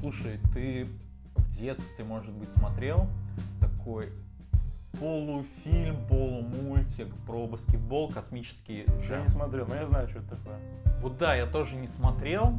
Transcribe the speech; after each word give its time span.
Слушай, 0.00 0.38
ты 0.54 0.86
в 1.34 1.50
детстве, 1.56 2.04
может 2.04 2.32
быть, 2.32 2.48
смотрел 2.48 3.06
такой 3.60 4.10
полуфильм, 4.98 5.96
полумультик 6.08 7.08
про 7.26 7.46
баскетбол, 7.46 8.10
космический 8.10 8.84
Я 8.86 9.06
джем? 9.06 9.22
не 9.22 9.28
смотрел, 9.28 9.66
но 9.66 9.74
я 9.76 9.86
знаю, 9.86 10.08
что 10.08 10.18
это 10.20 10.36
такое. 10.36 10.58
Вот 11.00 11.18
да, 11.18 11.34
я 11.34 11.46
тоже 11.46 11.76
не 11.76 11.86
смотрел, 11.86 12.58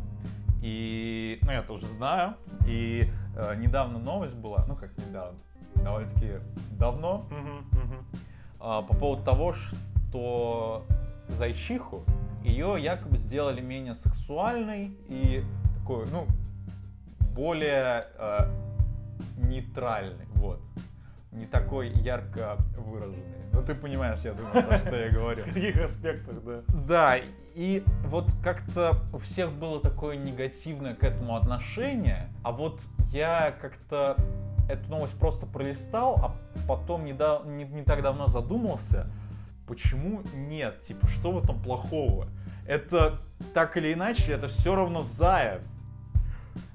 и, 0.62 1.40
ну, 1.44 1.52
я 1.52 1.62
тоже 1.64 1.86
знаю, 1.88 2.36
и 2.68 3.08
э, 3.36 3.56
недавно 3.58 4.00
новость 4.00 4.36
была, 4.36 4.64
ну, 4.68 4.76
как 4.76 4.96
недавно, 4.98 5.38
довольно-таки 5.76 6.34
давно, 6.80 7.26
Мгм, 7.30 7.58
мгм. 7.72 8.06
а, 8.60 8.82
по 8.84 8.94
поводу 8.96 9.24
того, 9.24 9.54
что 9.54 10.86
зайчиху 11.38 12.04
ее 12.44 12.76
якобы 12.80 13.18
сделали 13.18 13.62
менее 13.62 13.94
сексуальной 13.94 14.96
и 15.10 15.44
такой, 15.80 16.06
ну, 16.12 16.26
более 17.34 18.06
э, 18.18 18.40
нейтральной, 19.38 20.26
вот. 20.36 20.62
Не 21.32 21.46
такой 21.46 21.90
ярко 21.90 22.58
выраженной. 22.78 23.24
Ну, 23.54 23.64
ты 23.64 23.74
понимаешь, 23.74 24.20
я 24.24 24.34
думаю, 24.34 24.68
про 24.68 24.80
что 24.80 24.96
я 24.96 25.10
говорю. 25.10 25.44
В 25.48 25.54
каких 25.54 25.82
аспектах, 25.82 26.44
да? 26.44 26.62
Да, 26.68 27.18
и 27.56 27.84
вот 28.06 28.32
как-то 28.44 28.98
у 29.14 29.18
всех 29.18 29.52
было 29.52 29.80
такое 29.82 30.18
негативное 30.18 30.94
к 30.94 31.04
этому 31.04 31.36
отношение, 31.36 32.30
а 32.44 32.52
вот 32.52 32.82
я 33.12 33.54
как-то 33.62 34.18
эту 34.70 34.90
новость 34.90 35.18
просто 35.18 35.46
пролистал, 35.46 36.16
а 36.22 36.36
потом 36.68 37.06
не, 37.06 37.14
да- 37.14 37.42
не, 37.46 37.66
не 37.66 37.84
так 37.84 38.02
давно 38.02 38.28
задумался, 38.28 39.10
почему 39.68 40.22
нет, 40.34 40.82
типа, 40.84 41.08
что 41.08 41.32
в 41.32 41.44
этом 41.44 41.62
плохого? 41.62 42.28
Это 42.68 43.20
так 43.54 43.76
или 43.78 43.94
иначе, 43.94 44.34
это 44.34 44.48
все 44.48 44.76
равно 44.76 45.02
заяц. 45.02 45.62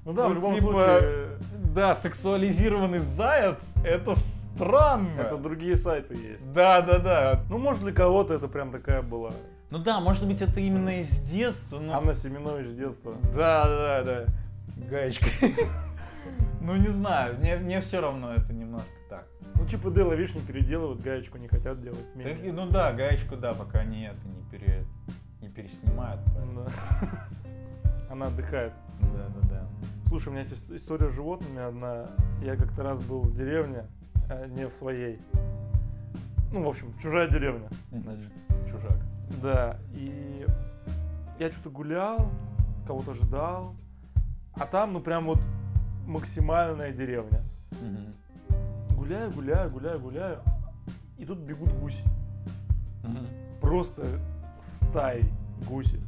Ну 0.07 0.13
да, 0.13 0.23
Ну, 0.23 0.29
в 0.29 0.35
любом 0.35 0.55
типа, 0.55 0.67
случае, 0.71 1.27
Да, 1.75 1.93
сексуализированный 1.95 2.99
заяц, 2.99 3.57
это 3.83 4.15
странно. 4.55 5.19
это 5.19 5.35
другие 5.37 5.75
сайты 5.75 6.15
есть. 6.15 6.49
Да, 6.53 6.81
да, 6.81 6.97
да. 6.99 7.43
Ну, 7.49 7.57
может, 7.57 7.81
для 7.83 7.91
кого-то 7.91 8.33
это 8.33 8.47
прям 8.47 8.71
такая 8.71 9.01
была. 9.01 9.31
Ну 9.69 9.79
да, 9.79 9.99
может 9.99 10.25
быть, 10.25 10.41
это 10.41 10.61
именно 10.61 11.01
из 11.01 11.09
детства. 11.23 11.79
ну, 11.79 11.91
Анна 11.91 12.13
Семенович 12.13 12.67
с 12.69 12.75
детства. 12.75 13.15
Да, 13.35 13.65
да, 13.67 14.03
да. 14.03 14.25
Гаечка. 14.89 15.25
Ну 16.61 16.75
не 16.75 16.87
знаю, 16.87 17.37
мне, 17.37 17.55
мне 17.57 17.79
все 17.79 18.01
равно 18.01 18.33
это 18.33 18.51
немножко 18.51 18.87
так. 19.09 19.25
Ну, 19.55 19.65
Чип 19.67 19.85
и 19.85 19.89
Дейла, 19.89 20.13
видишь, 20.13 20.35
не 20.35 20.41
переделывают, 20.41 21.01
гаечку 21.01 21.37
не 21.37 21.47
хотят 21.47 21.81
делать. 21.81 22.03
Так, 22.21 22.33
ну 22.43 22.67
да, 22.69 22.91
гаечку, 22.91 23.37
да, 23.37 23.53
пока 23.53 23.85
не 23.85 24.07
это 24.09 24.19
не 24.27 24.43
пере 24.51 24.83
не 25.41 25.47
переснимают. 25.47 26.19
поэтому- 26.25 26.65
Да. 26.65 27.27
Она 28.11 28.27
отдыхает. 28.27 28.73
Да, 28.99 29.27
да, 29.41 29.47
да. 29.49 29.67
Слушай, 30.07 30.29
у 30.29 30.31
меня 30.31 30.41
есть 30.41 30.53
ис- 30.53 30.75
история 30.75 31.09
с 31.09 31.13
животными 31.13 31.61
одна. 31.61 32.07
Я 32.41 32.55
как-то 32.55 32.83
раз 32.83 33.03
был 33.03 33.21
в 33.21 33.35
деревне, 33.35 33.83
а 34.29 34.47
не 34.47 34.67
в 34.67 34.73
своей. 34.73 35.19
Ну, 36.51 36.63
в 36.63 36.67
общем, 36.69 36.93
чужая 37.01 37.29
деревня. 37.29 37.67
Значит, 37.91 38.31
чужак. 38.69 38.97
Да, 39.41 39.77
и 39.93 40.45
я 41.39 41.51
что-то 41.51 41.69
гулял, 41.69 42.29
кого-то 42.87 43.13
ждал, 43.13 43.75
а 44.53 44.65
там, 44.65 44.93
ну, 44.93 45.01
прям 45.01 45.25
вот 45.25 45.39
максимальная 46.05 46.93
деревня. 46.93 47.41
Мгм. 47.81 48.13
Гуляю, 48.95 49.29
гуляю, 49.31 49.69
гуляю, 49.69 49.99
гуляю, 49.99 50.39
и 51.17 51.25
тут 51.25 51.39
бегут 51.39 51.73
гуси. 51.73 52.03
Мгм. 53.03 53.27
Просто 53.59 54.05
стаи 54.59 55.25
гуси. 55.67 55.99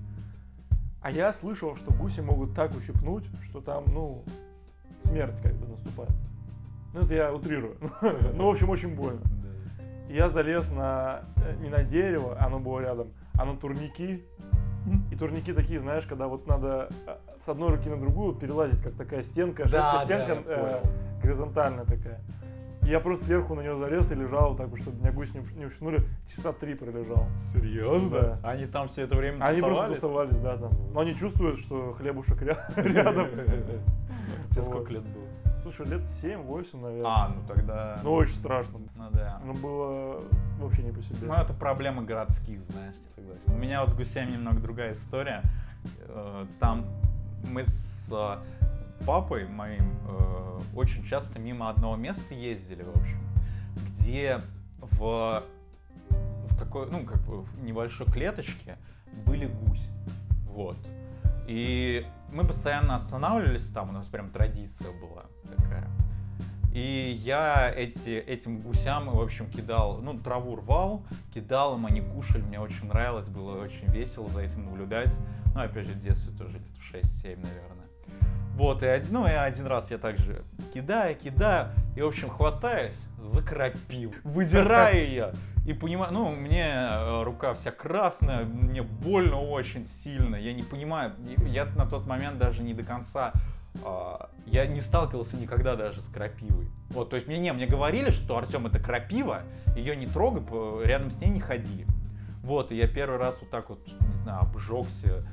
А 1.01 1.11
я 1.11 1.31
слышал, 1.31 1.75
что 1.77 1.91
гуси 1.93 2.19
могут 2.19 2.53
так 2.53 2.75
ущипнуть, 2.75 3.25
что 3.45 3.61
там, 3.61 3.85
ну, 3.87 4.23
смерть 5.01 5.39
как 5.41 5.53
бы 5.53 5.67
наступает. 5.67 6.11
Ну, 6.93 7.01
это 7.01 7.13
я 7.13 7.33
утрирую. 7.33 7.77
Ну, 8.33 8.47
в 8.47 8.49
общем, 8.49 8.69
очень 8.69 8.95
больно. 8.95 9.21
Да. 9.21 10.13
Я 10.13 10.29
залез 10.29 10.71
на, 10.71 11.21
э, 11.37 11.55
не 11.61 11.69
на 11.69 11.83
дерево, 11.83 12.37
оно 12.39 12.59
было 12.59 12.79
рядом, 12.79 13.13
а 13.33 13.45
на 13.45 13.55
турники. 13.55 14.23
И 15.11 15.15
турники 15.15 15.53
такие, 15.53 15.79
знаешь, 15.79 16.05
когда 16.05 16.27
вот 16.27 16.47
надо 16.47 16.89
э, 17.05 17.15
с 17.37 17.47
одной 17.47 17.69
руки 17.69 17.87
на 17.89 17.97
другую 17.97 18.33
перелазить, 18.33 18.81
как 18.81 18.95
такая 18.95 19.23
стенка, 19.23 19.63
Да, 19.63 19.69
женская 19.69 19.99
да, 19.99 20.05
стенка 20.05 20.51
я 20.51 20.57
э, 20.57 20.83
горизонтальная 21.21 21.85
такая. 21.85 22.19
Я 22.83 22.99
просто 22.99 23.25
сверху 23.25 23.53
на 23.55 23.61
нее 23.61 23.77
залез 23.77 24.11
и 24.11 24.15
лежал 24.15 24.55
так, 24.55 24.69
чтобы 24.77 24.97
меня 24.99 25.11
гуси 25.11 25.31
не 25.37 25.59
не 25.59 25.65
ушнули. 25.65 26.01
Часа 26.27 26.53
три 26.53 26.73
пролежал. 26.73 27.27
Серьезно? 27.53 28.09
Да. 28.09 28.39
Они 28.43 28.65
там 28.65 28.87
все 28.87 29.03
это 29.03 29.15
время 29.15 29.43
Они 29.45 29.61
просто 29.61 29.93
тусовались? 29.93 30.37
да, 30.39 30.57
там. 30.57 30.71
Но 30.93 31.01
они 31.01 31.13
чувствуют, 31.13 31.59
что 31.59 31.91
хлебушек 31.93 32.41
ря- 32.41 32.63
рядом. 32.81 33.27
Тебе 34.51 34.63
сколько 34.63 34.91
лет 34.93 35.03
было? 35.03 35.25
Слушай, 35.61 35.87
лет 35.87 36.01
7-8, 36.01 36.81
наверное. 36.81 37.05
А, 37.11 37.27
ну 37.35 37.41
тогда... 37.47 37.99
Ну, 38.03 38.13
очень 38.13 38.33
страшно. 38.35 38.79
Ну 38.95 39.03
да. 39.11 39.39
Ну, 39.45 39.53
было 39.53 40.21
вообще 40.59 40.81
не 40.83 40.91
по 40.91 41.01
себе. 41.03 41.27
Ну, 41.27 41.33
это 41.33 41.53
проблема 41.53 42.01
городских, 42.01 42.61
знаешь, 42.69 42.95
я 42.95 43.21
согласен. 43.23 43.43
У 43.53 43.57
меня 43.57 43.81
вот 43.83 43.91
с 43.91 43.93
гусями 43.93 44.31
немного 44.31 44.59
другая 44.61 44.93
история. 44.93 45.43
Э, 46.07 46.45
Там 46.59 46.85
мы 47.51 47.65
с 47.65 48.07
э, 48.11 48.37
папой 49.05 49.47
моим 49.47 49.97
э, 50.07 50.59
очень 50.75 51.05
часто 51.05 51.39
мимо 51.39 51.69
одного 51.69 51.95
места 51.95 52.33
ездили, 52.33 52.83
в 52.83 52.89
общем, 52.89 53.21
где 53.87 54.41
в, 54.77 55.43
в 56.09 56.57
такой, 56.57 56.89
ну, 56.89 57.05
как 57.05 57.19
бы 57.21 57.41
в 57.41 57.63
небольшой 57.63 58.07
клеточке 58.07 58.77
были 59.25 59.45
гусь. 59.45 59.85
Вот. 60.45 60.77
И 61.47 62.05
мы 62.31 62.45
постоянно 62.45 62.95
останавливались 62.95 63.67
там, 63.69 63.89
у 63.89 63.91
нас 63.91 64.05
прям 64.05 64.29
традиция 64.29 64.91
была 64.91 65.25
такая. 65.55 65.87
И 66.73 67.19
я 67.23 67.73
эти, 67.75 68.11
этим 68.11 68.61
гусям, 68.61 69.09
в 69.09 69.19
общем, 69.19 69.49
кидал, 69.49 69.99
ну, 70.01 70.17
траву 70.17 70.55
рвал, 70.55 71.03
кидал 71.33 71.75
им, 71.75 71.87
они 71.87 72.01
кушали, 72.01 72.43
мне 72.43 72.59
очень 72.59 72.85
нравилось, 72.85 73.25
было 73.25 73.59
очень 73.59 73.91
весело 73.91 74.27
за 74.29 74.41
этим 74.41 74.65
наблюдать. 74.65 75.11
Ну, 75.55 75.61
опять 75.61 75.87
же, 75.87 75.93
в 75.93 76.01
детстве 76.01 76.31
тоже 76.37 76.59
где-то 76.59 76.79
в 76.79 77.25
6-7, 77.25 77.37
наверное. 77.37 77.87
Вот, 78.59 78.83
и 78.83 78.87
один, 78.87 79.13
ну, 79.13 79.25
и 79.25 79.31
один 79.31 79.67
раз 79.67 79.89
я 79.89 79.97
также 79.97 80.43
кидаю, 80.73 81.15
кидаю, 81.15 81.69
и, 81.95 82.01
в 82.01 82.07
общем, 82.07 82.27
хватаюсь 82.27 83.05
за 83.17 83.41
крапиву, 83.41 84.13
выдираю 84.25 84.97
ее, 84.97 85.31
и 85.65 85.71
понимаю, 85.71 86.11
ну, 86.11 86.29
мне 86.31 86.67
э, 86.69 87.23
рука 87.23 87.53
вся 87.53 87.71
красная, 87.71 88.43
мне 88.43 88.81
больно 88.81 89.39
очень 89.39 89.85
сильно, 89.85 90.35
я 90.35 90.53
не 90.53 90.63
понимаю, 90.63 91.13
я 91.47 91.67
на 91.77 91.85
тот 91.85 92.05
момент 92.05 92.37
даже 92.37 92.61
не 92.61 92.73
до 92.73 92.83
конца 92.83 93.31
а, 93.81 94.29
я 94.45 94.67
не 94.67 94.81
сталкивался 94.81 95.37
никогда 95.37 95.77
даже 95.77 96.01
с 96.01 96.07
крапивой. 96.07 96.67
Вот, 96.89 97.11
то 97.11 97.15
есть 97.15 97.29
мне 97.29 97.39
не, 97.39 97.53
мне 97.53 97.65
говорили, 97.65 98.09
что 98.09 98.37
Артем 98.37 98.67
это 98.67 98.77
крапива, 98.79 99.43
ее 99.77 99.95
не 99.95 100.05
трогай, 100.05 100.43
рядом 100.85 101.11
с 101.11 101.21
ней 101.21 101.29
не 101.29 101.39
ходи. 101.39 101.85
Вот, 102.43 102.73
и 102.73 102.75
я 102.75 102.89
первый 102.89 103.19
раз 103.19 103.37
вот 103.39 103.51
так 103.51 103.69
вот, 103.69 103.79
не 103.87 104.17
знаю, 104.17 104.41
обжегся 104.41 105.23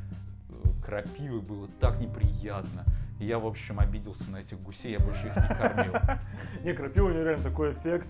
э, 0.48 0.84
крапивой, 0.84 1.40
было 1.40 1.66
так 1.80 1.98
неприятно. 1.98 2.84
Я, 3.18 3.38
в 3.38 3.46
общем, 3.46 3.80
обиделся 3.80 4.30
на 4.30 4.38
этих 4.38 4.60
гусей, 4.60 4.92
я 4.92 5.00
больше 5.00 5.26
их 5.28 5.36
не 5.36 5.56
кормил. 5.56 5.92
Не, 6.64 6.72
крапива 6.74 7.06
у 7.06 7.10
нее 7.10 7.24
реально 7.24 7.44
такой 7.44 7.72
эффект, 7.72 8.06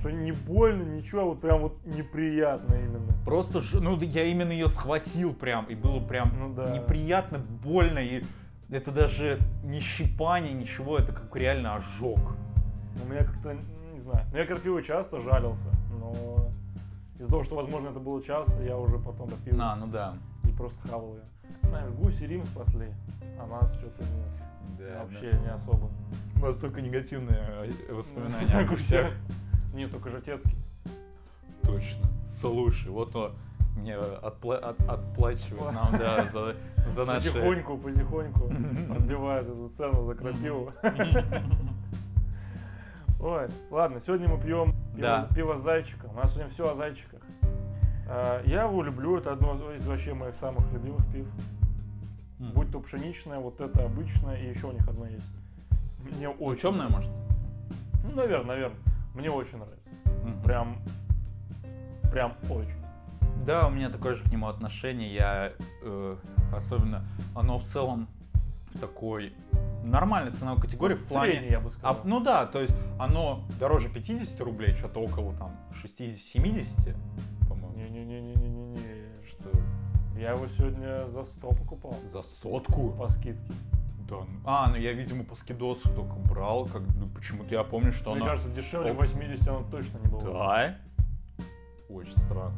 что 0.00 0.10
не 0.10 0.30
больно, 0.32 0.82
ничего, 0.82 1.22
а 1.22 1.24
вот 1.24 1.40
прям 1.40 1.60
вот 1.62 1.84
неприятно 1.86 2.74
именно. 2.74 3.12
Просто, 3.24 3.62
ж- 3.62 3.80
ну, 3.80 3.98
я 4.00 4.24
именно 4.24 4.52
ее 4.52 4.68
схватил 4.68 5.34
прям, 5.34 5.64
и 5.66 5.74
было 5.74 5.98
прям 5.98 6.32
Ну 6.38 6.54
да. 6.54 6.70
неприятно, 6.70 7.38
больно, 7.38 7.98
и 7.98 8.22
это 8.70 8.92
даже 8.92 9.38
не 9.64 9.80
щипание, 9.80 10.52
ничего, 10.52 10.98
это 10.98 11.12
как 11.12 11.34
реально 11.36 11.74
ожог. 11.76 12.20
У 13.04 13.10
меня 13.10 13.24
как-то, 13.24 13.54
не 13.92 13.98
знаю, 13.98 14.24
ну 14.30 14.38
я 14.38 14.46
крапивой 14.46 14.84
часто 14.84 15.20
жалился, 15.20 15.66
но 15.98 16.48
из-за 17.18 17.30
того, 17.32 17.42
что, 17.44 17.56
возможно, 17.56 17.88
это 17.88 17.98
было 17.98 18.22
часто, 18.22 18.62
я 18.62 18.76
уже 18.76 18.98
потом 18.98 19.28
крапиву 19.28 19.60
А, 19.60 19.74
ну 19.74 19.86
да. 19.88 20.14
И 20.46 20.52
просто 20.52 20.86
хавал 20.88 21.14
ее. 21.16 21.22
Знаешь, 21.68 21.90
гуси 21.92 22.24
Рим 22.24 22.44
спасли, 22.44 22.88
а 23.40 23.46
нас 23.46 23.72
что-то 23.74 24.02
нет. 24.02 24.28
Да, 24.78 25.02
Вообще 25.02 25.38
не 25.42 25.50
особо. 25.50 25.88
У 26.36 26.40
нас 26.40 26.56
только 26.56 26.80
негативные 26.82 27.70
э, 27.88 27.92
воспоминания 27.94 28.52
о 28.58 28.64
гусях. 28.68 29.12
Нет, 29.72 29.90
только 29.90 30.10
Жатецкий. 30.10 30.56
Точно. 31.62 32.06
Слушай, 32.40 32.90
вот 32.90 33.14
он 33.16 33.32
мне 33.76 33.94
отпла- 33.94 34.58
от- 34.58 34.80
отплачивает 34.88 35.72
нам, 35.72 35.92
да, 35.98 36.28
за, 36.32 36.54
за 36.94 37.04
наши... 37.04 37.30
Потихоньку, 37.32 37.78
потихоньку 37.78 38.44
отбивает 38.94 39.48
эту 39.48 39.68
цену 39.70 40.04
за 40.06 40.14
крапиву. 40.14 40.70
Ой, 43.20 43.48
ладно, 43.70 44.00
сегодня 44.00 44.28
мы 44.28 44.38
пьем 44.40 44.74
пиво, 44.94 45.00
Да. 45.08 45.28
пиво 45.34 45.56
с 45.56 45.60
зайчиком. 45.62 46.10
У 46.10 46.14
нас 46.14 46.32
сегодня 46.34 46.52
все 46.52 46.70
о 46.70 46.74
зайчиках. 46.74 47.20
А, 48.16 48.42
Я 48.46 48.62
его 48.62 48.82
люблю, 48.82 49.16
это 49.16 49.32
одно 49.32 49.72
из 49.72 49.86
вообще 49.86 50.14
моих 50.14 50.36
самых 50.36 50.70
любимых 50.72 51.04
пив. 51.12 51.26
М. 52.38 52.52
Будь 52.52 52.70
то 52.70 52.78
пшеничное, 52.80 53.38
вот 53.40 53.60
это 53.60 53.84
обычное, 53.84 54.36
и 54.36 54.50
еще 54.50 54.68
у 54.68 54.72
них 54.72 54.86
одно 54.88 55.06
есть. 55.06 55.26
Мне 55.98 56.28
Ну, 56.28 56.34
очень 56.44 56.62
темное, 56.62 56.88
может? 56.88 57.10
Ну, 58.04 58.12
наверное, 58.14 58.46
наверное. 58.54 58.78
Мне 59.14 59.30
очень 59.30 59.58
нравится. 59.58 59.80
Мгм. 60.22 60.42
Прям, 60.42 60.76
прям 62.12 62.34
очень. 62.50 62.76
Да, 63.44 63.66
у 63.66 63.70
меня 63.70 63.90
такое 63.90 64.14
же 64.14 64.22
к 64.22 64.30
нему 64.30 64.46
отношение. 64.46 65.12
Я 65.12 65.52
э, 65.82 66.16
особенно 66.56 67.04
оно 67.34 67.58
в 67.58 67.64
целом 67.64 68.06
в 68.72 68.78
такой 68.78 69.32
нормальная 69.84 70.32
ценовая 70.32 70.60
категория 70.60 70.94
Ну, 70.94 71.00
в 71.00 71.08
плане... 71.08 71.32
средний, 71.32 71.50
я 71.50 71.60
бы 71.60 71.70
сказал. 71.70 71.96
А, 71.96 72.00
ну 72.04 72.20
да, 72.20 72.46
то 72.46 72.60
есть 72.60 72.74
оно 72.98 73.44
дороже 73.58 73.88
50 73.88 74.40
рублей, 74.40 74.74
что-то 74.74 75.00
около 75.00 75.34
там 75.34 75.50
60-70, 75.82 76.94
по-моему. 76.94 76.94
Не-не-не-не-не-не. 76.94 77.33
Что? 77.33 77.33
Я 80.24 80.30
его 80.30 80.48
сегодня 80.48 81.06
за 81.08 81.22
100 81.22 81.48
покупал. 81.48 81.94
За 82.10 82.22
сотку? 82.22 82.92
По 82.92 83.10
скидке. 83.10 83.52
Да. 84.08 84.16
ну- 84.20 84.40
А, 84.46 84.70
ну 84.70 84.76
я, 84.76 84.94
видимо, 84.94 85.22
по 85.22 85.34
скидосу 85.34 85.86
только 85.90 86.14
брал, 86.14 86.64
как 86.64 86.80
ну, 86.98 87.08
почему-то 87.14 87.54
я 87.54 87.62
помню, 87.62 87.92
что 87.92 88.12
Мне 88.12 88.22
оно... 88.22 88.30
кажется, 88.30 88.50
дешевле 88.50 88.92
Оп. 88.92 89.00
80 89.00 89.48
оно 89.48 89.64
точно 89.70 89.98
не 89.98 90.08
было. 90.08 90.22
Да? 90.22 90.78
Очень 91.90 92.16
странно. 92.16 92.56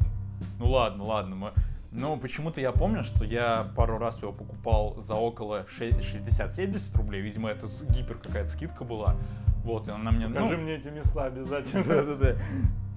Ну 0.59 0.69
ладно, 0.69 1.03
ладно, 1.03 1.35
мы... 1.35 1.51
Ну, 1.91 2.15
почему-то 2.15 2.61
я 2.61 2.71
помню, 2.71 3.03
что 3.03 3.25
я 3.25 3.67
пару 3.75 3.97
раз 3.97 4.21
его 4.21 4.31
покупал 4.31 5.03
за 5.03 5.15
около 5.15 5.65
ше- 5.67 5.89
60-70 5.89 6.97
рублей. 6.97 7.21
Видимо, 7.21 7.49
это 7.49 7.67
гипер 7.89 8.17
какая-то 8.17 8.49
скидка 8.49 8.85
была. 8.85 9.17
Вот, 9.65 9.89
и 9.89 9.91
она 9.91 10.11
мне... 10.11 10.29
Покажи 10.29 10.55
ну, 10.55 10.63
мне 10.63 10.75
эти 10.75 10.87
места 10.87 11.25
обязательно. 11.25 11.83
Да-да-да. 11.87 12.37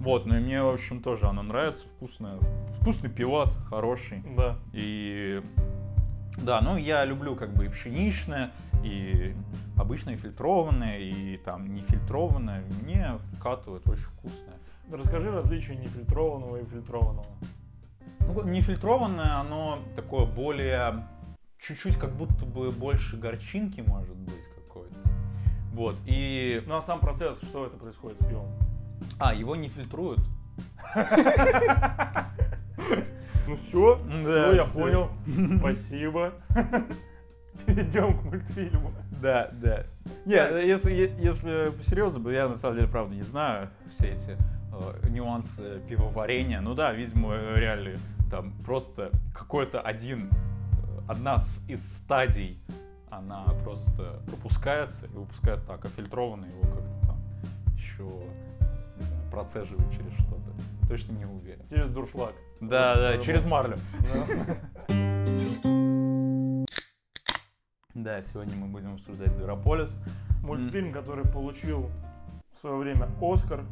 Вот, 0.01 0.25
ну 0.25 0.37
и 0.37 0.41
мне, 0.41 0.63
в 0.63 0.69
общем, 0.69 1.03
тоже 1.03 1.27
она 1.27 1.43
нравится, 1.43 1.87
вкусная. 1.87 2.39
Вкусный 2.81 3.11
пивас, 3.11 3.55
хороший. 3.69 4.25
Да. 4.35 4.57
И 4.73 5.43
да, 6.39 6.63
ну 6.63 6.79
я 6.79 7.05
люблю 7.05 7.37
как 7.37 7.53
бы 7.53 7.67
и 7.67 7.69
пшеничное, 7.69 8.51
и 8.83 9.37
обычное 9.77 10.17
фильтрованное, 10.17 10.99
и 10.99 11.37
там 11.37 11.75
нефильтрованное. 11.75 12.65
Мне 12.83 13.19
вкатывает 13.37 13.87
очень 13.87 14.05
вкусное. 14.05 14.55
Расскажи 14.91 15.31
различия 15.31 15.77
нефильтрованного 15.77 16.57
и 16.57 16.65
фильтрованного. 16.65 17.27
Ну, 18.21 18.43
нефильтрованное, 18.45 19.39
оно 19.39 19.81
такое 19.97 20.25
более, 20.25 21.07
чуть-чуть 21.59 21.99
как 21.99 22.17
будто 22.17 22.47
бы 22.47 22.71
больше 22.71 23.19
горчинки 23.19 23.83
может 23.83 24.17
быть 24.17 24.45
какой-то. 24.57 24.97
Вот, 25.75 25.97
и... 26.07 26.63
Ну 26.67 26.77
а 26.77 26.81
сам 26.81 27.01
процесс, 27.01 27.37
что 27.43 27.67
это 27.67 27.77
происходит 27.77 28.19
с 28.23 28.25
пивом? 28.25 28.49
А, 29.19 29.35
его 29.35 29.57
не 29.57 29.69
фильтруют. 29.69 30.21
Ну 33.47 33.57
все, 33.57 34.01
все, 34.23 34.53
я 34.53 34.65
понял. 34.65 35.11
Спасибо. 35.59 36.33
Перейдем 37.67 38.19
к 38.19 38.23
мультфильму. 38.25 38.93
Да, 39.21 39.51
да. 39.53 39.85
Нет, 40.25 40.65
если, 40.65 40.93
если 41.19 41.73
серьезно, 41.85 42.29
я 42.31 42.49
на 42.49 42.57
самом 42.57 42.77
деле, 42.77 42.89
правда, 42.89 43.15
не 43.15 43.23
знаю 43.23 43.69
все 43.95 44.09
эти 44.09 44.37
э, 44.73 45.09
нюансы 45.09 45.81
пивоварения. 45.89 46.61
Ну 46.61 46.75
да, 46.75 46.93
видимо, 46.93 47.35
реально 47.55 47.99
там 48.31 48.53
просто 48.65 49.11
какой-то 49.35 49.81
один, 49.81 50.31
одна 51.09 51.43
из 51.69 51.81
стадий, 51.99 52.63
она 53.11 53.45
просто 53.65 54.23
пропускается 54.27 55.07
и 55.07 55.11
выпускает 55.11 55.67
так, 55.67 55.85
а 55.85 55.89
фильтрованный 55.89 56.49
его 56.49 56.63
как-то 56.63 57.07
там 57.07 57.19
еще 57.75 58.09
процеживают 59.31 59.91
через 59.93 60.13
что-то. 60.15 60.53
Точно 60.89 61.13
не 61.13 61.25
уверен. 61.25 61.63
Через 61.69 61.91
дуршлаг. 61.91 62.35
Да, 62.61 62.97
да, 62.97 63.17
Вот, 63.17 63.25
через 63.25 63.43
вот. 63.43 63.51
марлю. 63.51 63.77
Да. 64.01 64.57
Да, 67.95 68.23
сегодня 68.23 68.57
мы 68.57 68.69
будем 68.69 68.95
обсуждать 68.95 69.33
Зверополис. 69.33 70.01
Мультфильм, 70.43 70.93
который 70.93 71.25
получил 71.25 71.91
в 72.53 72.59
свое 72.59 72.77
время 72.77 73.09
Оскар 73.21 73.65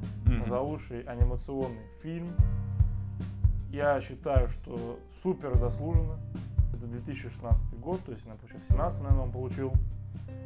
за 0.47 0.61
лучший 0.61 1.03
анимационный 1.03 1.87
фильм. 2.03 2.35
Я 3.71 4.01
считаю, 4.01 4.49
что 4.49 4.99
супер 5.23 5.57
заслуженно. 5.57 6.19
Это 6.75 6.87
2016 6.87 7.79
год, 7.81 8.01
то 8.05 8.13
есть, 8.13 8.25
на 8.27 8.35
в 8.35 8.69
17 8.69 9.01
наверное, 9.03 9.25
он 9.25 9.33
получил. 9.33 9.73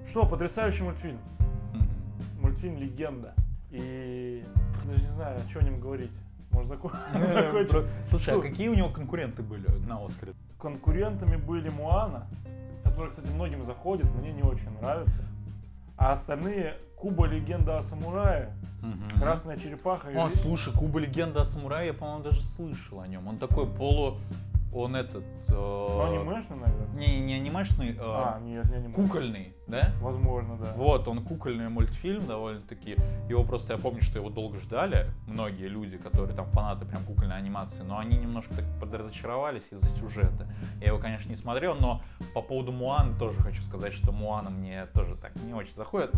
Что, 0.06 0.26
потрясающий 0.26 0.82
мультфильм. 0.82 1.18
Мультфильм 2.40 2.78
«Легенда». 2.78 3.34
И 3.72 4.44
даже 4.86 5.02
не 5.02 5.08
знаю, 5.08 5.38
что 5.48 5.60
о 5.60 5.62
нем 5.62 5.80
говорить. 5.80 6.12
Может, 6.50 6.72
зако- 6.72 6.92
Ну, 7.14 7.24
закончим? 7.24 7.88
Слушай, 8.10 8.34
а 8.38 8.40
какие 8.42 8.68
у 8.68 8.74
него 8.74 8.88
конкуренты 8.90 9.42
были 9.42 9.66
на 9.86 10.04
Оскаре? 10.04 10.34
Конкурентами 10.60 11.36
были 11.36 11.70
Муана, 11.70 12.26
который, 12.84 13.10
кстати, 13.10 13.28
многим 13.28 13.64
заходит, 13.64 14.06
мне 14.14 14.32
не 14.32 14.42
очень 14.42 14.70
нравится. 14.80 15.24
А 15.96 16.12
остальные 16.12 16.74
Куба 16.96 17.26
легенда 17.26 17.78
о 17.78 17.82
самурае, 17.82 18.52
Красная 19.18 19.56
черепаха 19.56 20.10
и 20.10 20.14
О, 20.16 20.28
Ри- 20.28 20.34
слушай, 20.34 20.72
Куба 20.72 20.98
легенда 21.00 21.42
о 21.42 21.44
самурае, 21.44 21.88
я, 21.88 21.94
по-моему, 21.94 22.22
даже 22.24 22.42
слышал 22.42 23.00
о 23.00 23.06
нем. 23.06 23.26
Он 23.28 23.38
такой 23.38 23.66
полу... 23.66 24.18
Он 24.74 24.96
этот... 24.96 25.22
э, 25.48 25.52
Ну, 25.52 26.02
анимешный, 26.02 26.56
наверное. 26.56 26.86
Не, 26.94 27.20
не 27.20 27.34
анимешный, 27.34 27.90
э, 27.92 27.98
А, 28.00 28.38
нет, 28.40 28.64
не 28.70 28.76
анимешный. 28.76 28.92
кукольный, 29.04 29.54
да? 29.66 29.92
Возможно, 30.00 30.56
да. 30.56 30.72
Вот, 30.76 31.06
он 31.08 31.22
кукольный 31.22 31.68
мультфильм 31.68 32.26
довольно-таки. 32.26 32.96
Его 33.28 33.44
просто, 33.44 33.74
я 33.74 33.78
помню, 33.78 34.00
что 34.02 34.18
его 34.18 34.30
долго 34.30 34.58
ждали, 34.58 35.06
многие 35.26 35.68
люди, 35.68 35.98
которые 35.98 36.34
там 36.34 36.46
фанаты 36.46 36.86
прям 36.86 37.04
кукольной 37.04 37.36
анимации, 37.36 37.82
но 37.82 37.98
они 37.98 38.16
немножко 38.16 38.54
так 38.54 38.64
подразочаровались 38.80 39.64
из-за 39.70 39.88
сюжета. 39.98 40.46
Я 40.80 40.88
его, 40.88 40.98
конечно, 40.98 41.28
не 41.28 41.36
смотрел, 41.36 41.74
но 41.78 42.00
по 42.34 42.40
поводу 42.40 42.72
Муан 42.72 43.16
тоже 43.18 43.38
хочу 43.42 43.62
сказать, 43.62 43.92
что 43.92 44.10
Муана 44.10 44.48
мне 44.48 44.86
тоже 44.94 45.16
так 45.16 45.32
не 45.44 45.52
очень 45.52 45.74
заходит. 45.74 46.12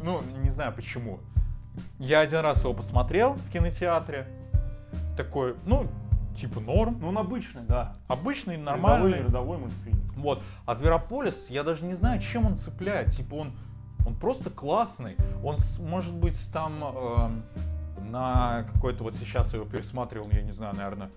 Ну, 0.00 0.20
не 0.44 0.50
знаю 0.50 0.72
почему. 0.72 1.18
Я 1.98 2.20
один 2.20 2.40
раз 2.40 2.62
его 2.62 2.74
посмотрел 2.74 3.34
в 3.34 3.50
кинотеатре. 3.52 4.28
Такой, 5.16 5.56
ну, 5.64 5.88
типа 6.38 6.60
норм. 6.60 6.98
Ну, 7.00 7.08
он 7.08 7.18
обычный, 7.18 7.62
да. 7.62 7.96
Обычный, 8.08 8.56
Рядовой, 8.56 8.80
нормальный. 8.80 9.18
рядовой 9.18 9.58
мультфильм. 9.58 10.00
Вот. 10.16 10.42
А 10.66 10.74
Зверополис, 10.74 11.34
я 11.48 11.62
даже 11.62 11.84
не 11.84 11.94
знаю, 11.94 12.20
чем 12.20 12.46
он 12.46 12.58
цепляет. 12.58 13.12
Типа 13.12 13.34
он, 13.34 13.52
он 14.06 14.14
просто 14.14 14.50
классный. 14.50 15.16
Он, 15.42 15.58
может 15.78 16.14
быть, 16.14 16.38
там 16.52 16.82
эм, 16.82 17.42
на 18.10 18.64
какой-то 18.72 19.04
вот 19.04 19.14
сейчас 19.14 19.52
его 19.54 19.64
пересматривал, 19.64 20.28
я 20.32 20.42
не 20.42 20.52
знаю, 20.52 20.74
наверное, 20.74 21.10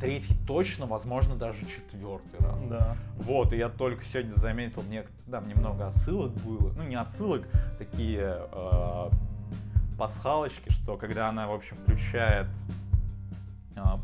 третий 0.00 0.36
точно, 0.46 0.86
возможно, 0.86 1.36
даже 1.36 1.60
четвертый 1.64 2.40
раз. 2.40 2.58
Да. 2.68 2.96
Вот, 3.16 3.52
и 3.52 3.56
я 3.56 3.68
только 3.68 4.04
сегодня 4.04 4.34
заметил, 4.34 4.82
мне 4.82 5.04
там 5.30 5.48
немного 5.48 5.88
отсылок 5.88 6.32
было. 6.42 6.72
Ну, 6.76 6.82
не 6.82 6.96
отсылок, 6.96 7.46
такие 7.78 8.38
э, 8.52 9.10
пасхалочки, 9.98 10.70
что 10.72 10.96
когда 10.96 11.28
она, 11.28 11.46
в 11.46 11.52
общем, 11.52 11.76
включает 11.84 12.48
э, 12.48 12.72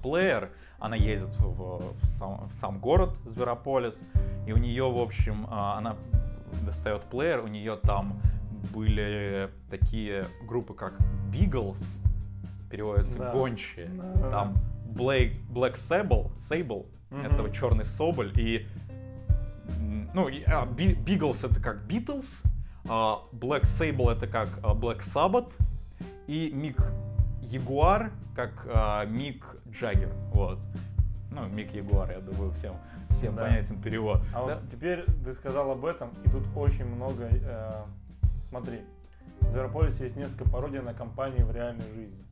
плеер, 0.03 0.51
она 0.79 0.97
едет 0.97 1.35
в, 1.37 1.79
в 2.01 2.07
сам, 2.19 2.49
в 2.49 2.55
сам 2.55 2.79
город 2.79 3.11
Зверополис, 3.25 4.05
и 4.47 4.53
у 4.53 4.57
нее, 4.57 4.91
в 4.91 4.99
общем, 4.99 5.45
э, 5.45 5.55
она 5.55 5.97
достает 6.65 7.03
плеер, 7.05 7.41
у 7.45 7.49
нее 7.49 7.77
там 7.77 8.21
были 8.75 9.51
такие 9.71 10.27
группы, 10.47 10.75
как 10.75 10.95
Beagles, 11.33 11.83
переводится 12.71 13.19
Да. 13.19 13.33
гончие, 13.33 13.87
Да, 13.89 14.31
там 14.31 14.55
Black, 14.89 15.33
Black 15.49 15.75
Sable, 15.77 16.31
Sable, 16.37 16.87
Мгм. 17.11 17.25
это 17.25 17.51
черный 17.55 17.85
соболь, 17.85 18.33
и 18.37 18.67
ну, 20.15 20.29
а, 20.47 20.67
Beagles 20.67 21.49
это 21.49 21.61
как 21.61 21.85
Beatles, 21.87 22.27
а 22.89 23.21
Black 23.33 23.63
Sable 23.63 24.11
это 24.13 24.27
как 24.27 24.49
а, 24.63 24.75
Black 24.75 25.01
Sabbath, 25.01 25.53
и 26.27 26.51
Мик 26.53 26.77
Ягуар 27.51 28.11
как 28.35 28.67
а, 28.73 29.05
Мик 29.07 29.45
Джаггер, 29.71 30.11
вот. 30.33 30.59
Ну, 31.31 31.47
Мик 31.49 31.73
Ягуар, 31.75 32.11
я 32.11 32.21
думаю, 32.21 32.53
всем, 32.53 32.75
всем 33.17 33.35
Да. 33.35 33.43
понятен 33.45 33.81
перевод. 33.81 34.21
А 34.35 34.47
Да. 34.47 34.55
вот 34.57 34.71
теперь 34.71 35.05
ты 35.25 35.33
сказал 35.33 35.71
об 35.71 35.85
этом, 35.85 36.11
и 36.25 36.29
тут 36.31 36.43
очень 36.57 36.85
много... 36.87 37.25
э, 37.31 37.83
смотри, 38.49 38.81
в 39.41 39.51
Зверополисе 39.53 40.05
есть 40.05 40.17
несколько 40.17 40.49
пародий 40.49 40.81
на 40.81 40.95
компании 40.95 41.43
в 41.43 41.51
реальной 41.51 41.85
жизни. 41.95 42.25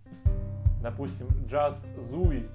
Допустим, 0.82 1.26
Just 1.48 1.78
Do 2.10 2.28
It. 2.30 2.48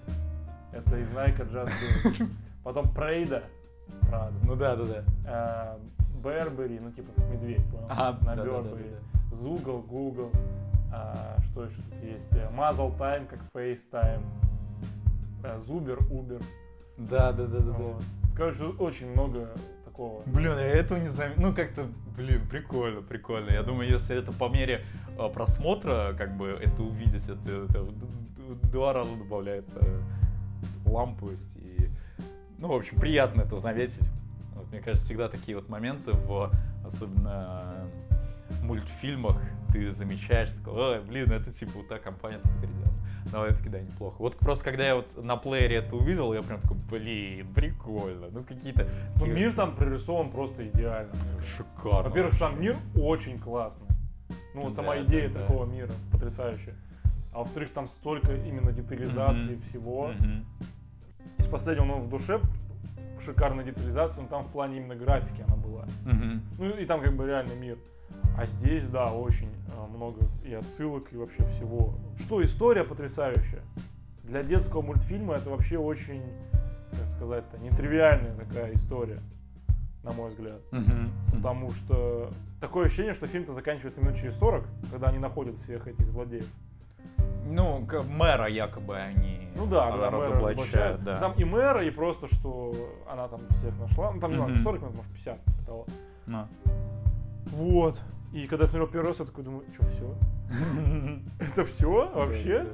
Это 0.72 0.98
из 0.98 1.10
Nike 1.12 1.50
Just 1.52 1.72
Do 2.04 2.12
It. 2.12 2.30
Потом 2.64 2.86
Prada. 2.88 3.44
Prada. 4.10 4.34
Ну 4.44 4.56
да, 4.56 4.76
да, 4.76 4.86
да. 4.86 5.04
Э, 5.26 5.78
Burberry, 6.24 6.80
ну 6.80 6.92
типа 6.92 7.12
как 7.16 7.26
медведь, 7.30 7.66
понял? 7.72 7.88
Ага, 7.90 8.20
на 8.26 8.36
да, 8.36 8.44
да, 8.44 8.44
да, 8.44 8.58
Burberry. 8.70 8.96
да, 9.32 9.36
Zoogle, 9.36 9.86
Google. 9.88 10.32
А, 10.92 11.38
что 11.52 11.66
еще 11.66 11.76
тут 11.78 12.04
есть? 12.04 12.28
Э, 12.34 12.50
Muzzle 12.52 12.98
Time, 12.98 13.26
как 13.28 13.40
FaceTime. 13.54 14.24
Э, 15.44 15.58
Zuber, 15.58 15.98
Uber. 16.10 16.44
Да, 16.98 17.32
да, 17.32 17.46
да, 17.46 17.60
да, 17.60 17.72
да. 17.72 17.72
Вот. 17.72 18.04
Короче, 18.36 18.66
очень 18.66 19.12
много 19.12 19.50
такого. 19.86 20.24
Блин, 20.26 20.52
я 20.58 20.68
этого 20.68 20.98
не 20.98 21.10
заметил. 21.10 21.42
Ну, 21.42 21.54
как-то, 21.54 21.88
блин, 22.18 22.42
прикольно, 22.50 23.02
прикольно. 23.02 23.52
Я 23.52 23.64
думаю, 23.64 23.90
если 23.90 24.18
это 24.18 24.32
по 24.32 24.50
мере 24.50 24.84
э, 25.18 25.30
просмотра, 25.30 26.14
как 26.18 26.36
бы, 26.36 26.48
это 26.48 26.84
увидеть, 26.84 27.30
это, 27.30 27.66
это 27.70 27.86
два 28.72 28.94
раза 28.94 29.16
добавляет 29.16 29.66
э, 29.76 30.02
ламповость. 30.86 31.56
И, 31.58 31.90
ну, 32.58 32.68
в 32.68 32.74
общем, 32.74 33.00
приятно 33.00 33.42
это 33.42 33.60
заметить. 33.60 34.08
Вот, 34.56 34.70
мне 34.72 34.82
кажется, 34.82 35.06
всегда 35.06 35.30
такие 35.30 35.56
вот 35.56 35.70
моменты, 35.70 36.12
в, 36.12 36.52
особенно 36.86 37.88
мультфильмах, 38.62 39.42
ты 39.72 39.94
замечаешь, 39.94 40.52
такой, 40.52 40.74
ой, 40.98 41.02
блин, 41.02 41.32
это 41.32 41.52
типа 41.52 41.72
вот 41.76 41.88
та 41.88 41.98
компания 42.00 42.38
так 42.40 42.52
переделана. 42.62 42.92
Довольно-таки, 43.32 43.70
да, 43.70 43.80
неплохо. 43.80 44.16
Вот 44.20 44.38
просто 44.38 44.66
когда 44.66 44.86
я 44.86 44.96
вот 44.96 45.24
на 45.24 45.38
плеере 45.38 45.76
это 45.78 45.96
увидел, 45.96 46.34
я 46.34 46.42
прям 46.42 46.60
такой, 46.60 46.78
блин, 46.90 47.48
прикольно. 47.54 48.28
Ну 48.32 48.44
какие-то... 48.44 48.88
Ну, 49.20 49.26
мир 49.28 49.54
там 49.54 49.76
прорисован 49.76 50.32
просто 50.32 50.68
идеально. 50.68 51.14
Шикарно. 51.56 52.10
Во-первых, 52.10 52.34
сам 52.34 52.60
мир 52.60 52.76
очень 52.96 53.40
классный. 53.40 53.88
Ну, 54.56 54.64
вот 54.64 54.74
сама 54.74 54.96
Да, 54.96 55.04
идея 55.04 55.30
да, 55.30 55.40
да. 55.40 55.46
такого 55.46 55.66
мира 55.66 55.92
потрясающая. 56.12 56.74
А 57.32 57.40
во-вторых, 57.40 57.70
там 57.72 57.88
столько 57.88 58.34
именно 58.34 58.72
детализации 58.72 59.54
Мгм. 59.56 59.62
всего. 59.62 60.08
Мгм. 60.20 60.46
Из 61.38 61.46
последнего, 61.48 61.86
ну, 61.86 62.00
в 62.00 62.10
душе 62.10 62.40
шикарная 63.24 63.64
детализация, 63.64 64.24
но 64.24 64.28
там 64.28 64.46
в 64.46 64.52
плане 64.52 64.78
именно 64.78 64.96
графики 64.96 65.42
она 65.48 65.56
была. 65.56 65.86
Мгм. 66.06 66.42
Ну, 66.58 66.66
и 66.72 66.86
там 66.86 67.02
как 67.02 67.16
бы 67.16 67.26
реальный 67.28 67.56
мир. 67.56 67.78
А 68.38 68.46
здесь, 68.46 68.88
да, 68.88 69.12
очень 69.14 69.50
а, 69.78 69.88
много 69.88 70.22
и 70.44 70.54
отсылок, 70.54 71.12
и 71.12 71.18
вообще 71.18 71.44
всего. 71.46 71.94
Что, 72.20 72.44
история 72.44 72.84
потрясающая. 72.84 73.62
Для 74.24 74.44
детского 74.44 74.82
мультфильма 74.82 75.36
это 75.36 75.50
вообще 75.50 75.78
очень, 75.78 76.24
как 76.92 77.10
сказать-то, 77.10 77.58
нетривиальная 77.58 78.34
такая 78.36 78.74
история, 78.74 79.22
на 80.04 80.12
мой 80.14 80.30
взгляд. 80.30 80.62
Потому 81.34 81.72
что 81.72 82.32
такое 82.60 82.86
ощущение, 82.86 83.14
что 83.14 83.28
фильм-то 83.28 83.54
заканчивается 83.54 84.02
минут 84.02 84.16
через 84.18 84.36
40, 84.38 84.64
когда 84.92 85.08
они 85.08 85.20
находят 85.20 85.58
всех 85.60 85.88
этих 85.88 86.06
злодеев. 86.12 86.48
Ну, 87.46 87.86
мэра 88.08 88.48
якобы 88.48 88.96
они 88.98 89.50
Ну 89.56 89.66
да, 89.66 89.88
а, 89.88 89.92
мэра 89.92 90.12
разоблачают, 90.12 90.44
разоблачают. 90.44 91.04
да. 91.04 91.20
Там 91.20 91.34
и 91.34 91.44
мэра, 91.44 91.84
и 91.84 91.90
просто, 91.90 92.34
что 92.34 92.74
она 93.12 93.28
там 93.28 93.42
всех 93.60 93.78
нашла. 93.78 94.12
Ну 94.12 94.20
там 94.22 94.32
не 94.32 94.38
знаю, 94.38 94.54
Мгм. 94.54 94.64
40 94.64 94.82
минут, 94.82 94.96
может 94.96 95.12
50. 95.12 95.40
того. 95.66 95.86
Ну. 96.28 96.48
Вот. 97.48 98.00
И 98.34 98.48
когда 98.48 98.64
я 98.64 98.68
смотрел 98.70 98.88
первый 98.88 99.08
раз, 99.08 99.20
я 99.20 99.26
такой 99.26 99.44
думаю, 99.44 99.64
что, 99.74 99.84
все? 99.86 100.16
Это 101.40 101.66
все 101.66 102.12
вообще? 102.14 102.68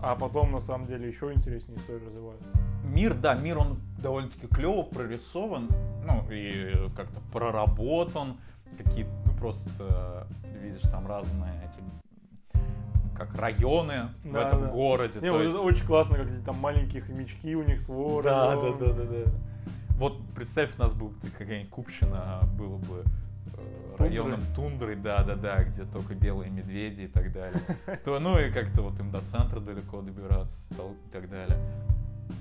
А 0.00 0.16
потом, 0.16 0.50
на 0.52 0.60
самом 0.60 0.86
деле, 0.86 1.08
еще 1.08 1.32
интереснее 1.32 1.78
история 1.78 2.04
развивается. 2.06 2.56
Мир, 2.84 3.14
да, 3.14 3.34
мир, 3.36 3.58
он 3.58 3.78
довольно-таки 3.98 4.48
клево 4.48 4.82
прорисован, 4.82 5.68
ну, 6.04 6.24
и 6.30 6.74
как-то 6.96 7.20
проработан, 7.32 8.36
какие-то, 8.76 9.10
ну, 9.26 9.32
просто, 9.34 10.26
видишь, 10.60 10.82
там 10.90 11.06
разные 11.06 11.52
эти, 11.64 12.60
как 13.16 13.32
районы 13.38 14.08
в 14.24 14.32
Да, 14.32 14.48
этом 14.48 14.62
да. 14.62 14.68
городе. 14.70 15.20
Не, 15.20 15.30
вот 15.30 15.42
есть- 15.42 15.54
это 15.54 15.62
очень 15.62 15.86
классно, 15.86 16.16
как 16.16 16.26
эти 16.26 16.42
там 16.44 16.58
маленькие 16.58 17.02
хомячки 17.02 17.54
у 17.54 17.62
них 17.62 17.80
с 17.80 17.86
вором. 17.88 18.24
Да, 18.24 18.56
да, 18.56 18.72
да, 18.72 18.92
да, 18.94 19.04
да. 19.04 19.30
Вот 19.98 20.18
представь, 20.34 20.70
у 20.78 20.82
нас 20.82 20.92
был 20.94 21.14
какая-нибудь 21.38 21.70
Купчина, 21.70 22.40
было 22.58 22.78
бы 22.78 23.04
э, 23.56 23.60
Тундры. 23.96 24.08
районом 24.08 24.40
тундры, 24.54 24.96
да, 24.96 25.22
да, 25.22 25.36
да, 25.36 25.64
где 25.64 25.84
только 25.84 26.14
белые 26.14 26.50
медведи 26.50 27.02
и 27.02 27.08
так 27.08 27.32
далее. 27.32 27.60
То, 28.04 28.18
ну 28.18 28.38
и 28.38 28.50
как-то 28.50 28.82
вот 28.82 28.98
им 29.00 29.10
до 29.10 29.20
центра 29.30 29.60
далеко 29.60 30.00
добираться 30.02 30.56
и 30.78 31.12
так 31.12 31.28
далее. 31.28 31.58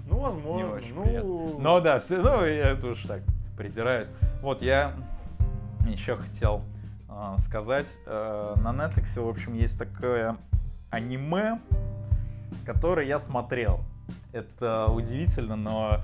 Ну, 0.08 0.18
Не 0.18 0.22
возможно. 0.22 0.72
очень 0.74 0.96
ну, 0.96 1.04
приятно. 1.04 1.60
Но 1.60 1.80
да, 1.80 2.00
все, 2.00 2.18
ну 2.22 2.46
я 2.46 2.72
это 2.72 2.88
уж 2.88 3.04
так 3.04 3.22
придираюсь. 3.58 4.10
Вот 4.42 4.62
я 4.62 4.94
еще 5.86 6.16
хотел 6.16 6.64
а, 7.14 7.38
сказать, 7.40 7.88
э, 8.06 8.56
на 8.58 8.70
Netflix, 8.70 9.22
в 9.22 9.28
общем, 9.28 9.54
есть 9.54 9.78
такое 9.78 10.38
аниме, 10.90 11.60
которое 12.66 13.06
я 13.06 13.20
смотрел. 13.20 13.82
Это 14.32 14.88
удивительно, 14.88 15.56
но 15.56 16.02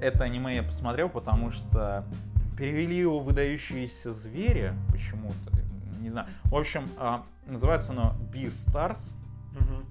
это 0.00 0.24
аниме 0.24 0.56
я 0.56 0.62
посмотрел, 0.62 1.10
потому 1.10 1.50
что 1.50 2.04
перевели 2.60 2.94
его 2.98 3.20
«Выдающиеся 3.20 4.12
звери» 4.12 4.74
почему-то, 4.92 5.50
не 5.98 6.10
знаю. 6.10 6.26
В 6.44 6.54
общем, 6.54 6.86
а, 6.98 7.22
называется 7.46 7.92
оно 7.92 8.14
Beastars. 8.30 8.98
мгм. 9.58 9.86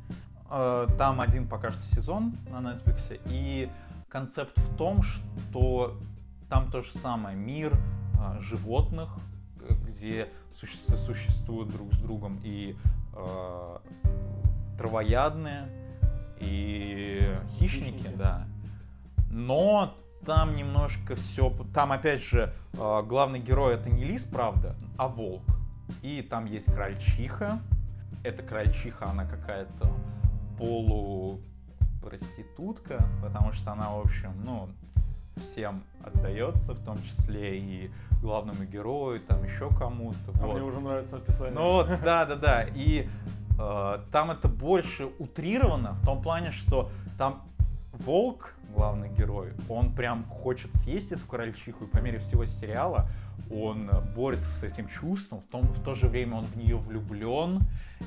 Э, 0.51 0.85
Там 0.97 1.19
один 1.19 1.47
пока 1.47 1.71
что 1.71 1.81
сезон 1.95 2.37
на 2.51 2.57
Netflix, 2.59 3.19
и 3.25 3.69
концепт 4.07 4.55
в 4.55 4.75
том, 4.77 5.01
что 5.01 5.97
там 6.47 6.69
то 6.71 6.83
же 6.83 6.91
самое 6.93 7.35
мир 7.35 7.73
э, 8.19 8.39
животных, 8.41 9.09
где 9.87 10.29
суще- 10.55 10.95
существуют 10.95 11.69
друг 11.71 11.91
с 11.95 11.97
другом 11.97 12.39
и 12.43 12.75
э, 13.15 13.77
травоядные, 14.77 15.69
и 16.39 17.35
хищники, 17.57 17.97
Хищники. 17.97 18.15
да. 18.15 18.47
Но 19.31 19.95
там 20.25 20.55
немножко 20.55 21.15
все, 21.15 21.53
там 21.73 21.91
опять 21.91 22.21
же 22.21 22.53
э, 22.73 23.03
главный 23.05 23.39
герой 23.39 23.73
это 23.75 23.89
не 23.89 24.03
лис, 24.03 24.23
правда, 24.23 24.75
а 24.97 25.07
волк. 25.07 25.43
И 26.01 26.21
там 26.21 26.45
есть 26.45 26.71
крольчиха. 26.73 27.59
Эта 28.23 28.43
крольчиха, 28.43 29.09
она 29.09 29.25
какая-то 29.25 29.91
полупроститутка, 30.57 33.07
потому 33.21 33.53
что 33.53 33.71
она, 33.71 33.91
в 33.91 34.01
общем, 34.01 34.33
ну, 34.43 34.69
всем 35.37 35.83
отдается, 36.03 36.73
в 36.73 36.83
том 36.83 37.01
числе 37.01 37.59
и 37.59 37.89
главному 38.21 38.65
герою, 38.65 39.21
там 39.21 39.43
еще 39.43 39.69
кому-то. 39.69 40.17
А 40.41 40.45
вот. 40.45 40.53
мне 40.53 40.63
уже 40.63 40.79
нравится 40.79 41.17
описание. 41.17 41.53
Ну 41.53 41.73
вот, 41.73 41.87
да, 42.03 42.25
да, 42.25 42.35
да. 42.35 42.63
И 42.75 43.07
э, 43.57 43.99
там 44.11 44.31
это 44.31 44.47
больше 44.47 45.09
утрировано 45.17 45.93
в 45.93 46.05
том 46.05 46.21
плане, 46.21 46.51
что 46.51 46.91
там 47.17 47.43
волк, 47.99 48.53
главный 48.75 49.09
герой, 49.09 49.51
он 49.67 49.93
прям 49.93 50.23
хочет 50.25 50.73
съесть 50.75 51.11
эту 51.11 51.25
крольчиху, 51.25 51.85
и 51.85 51.87
по 51.87 51.97
мере 51.97 52.19
всего 52.19 52.45
сериала 52.45 53.09
он 53.51 53.89
борется 54.15 54.49
с 54.49 54.63
этим 54.63 54.87
чувством, 54.87 55.41
в, 55.41 55.47
том, 55.47 55.63
в 55.63 55.83
то 55.83 55.95
же 55.95 56.07
время 56.07 56.37
он 56.37 56.45
в 56.45 56.55
нее 56.55 56.77
влюблен. 56.77 57.61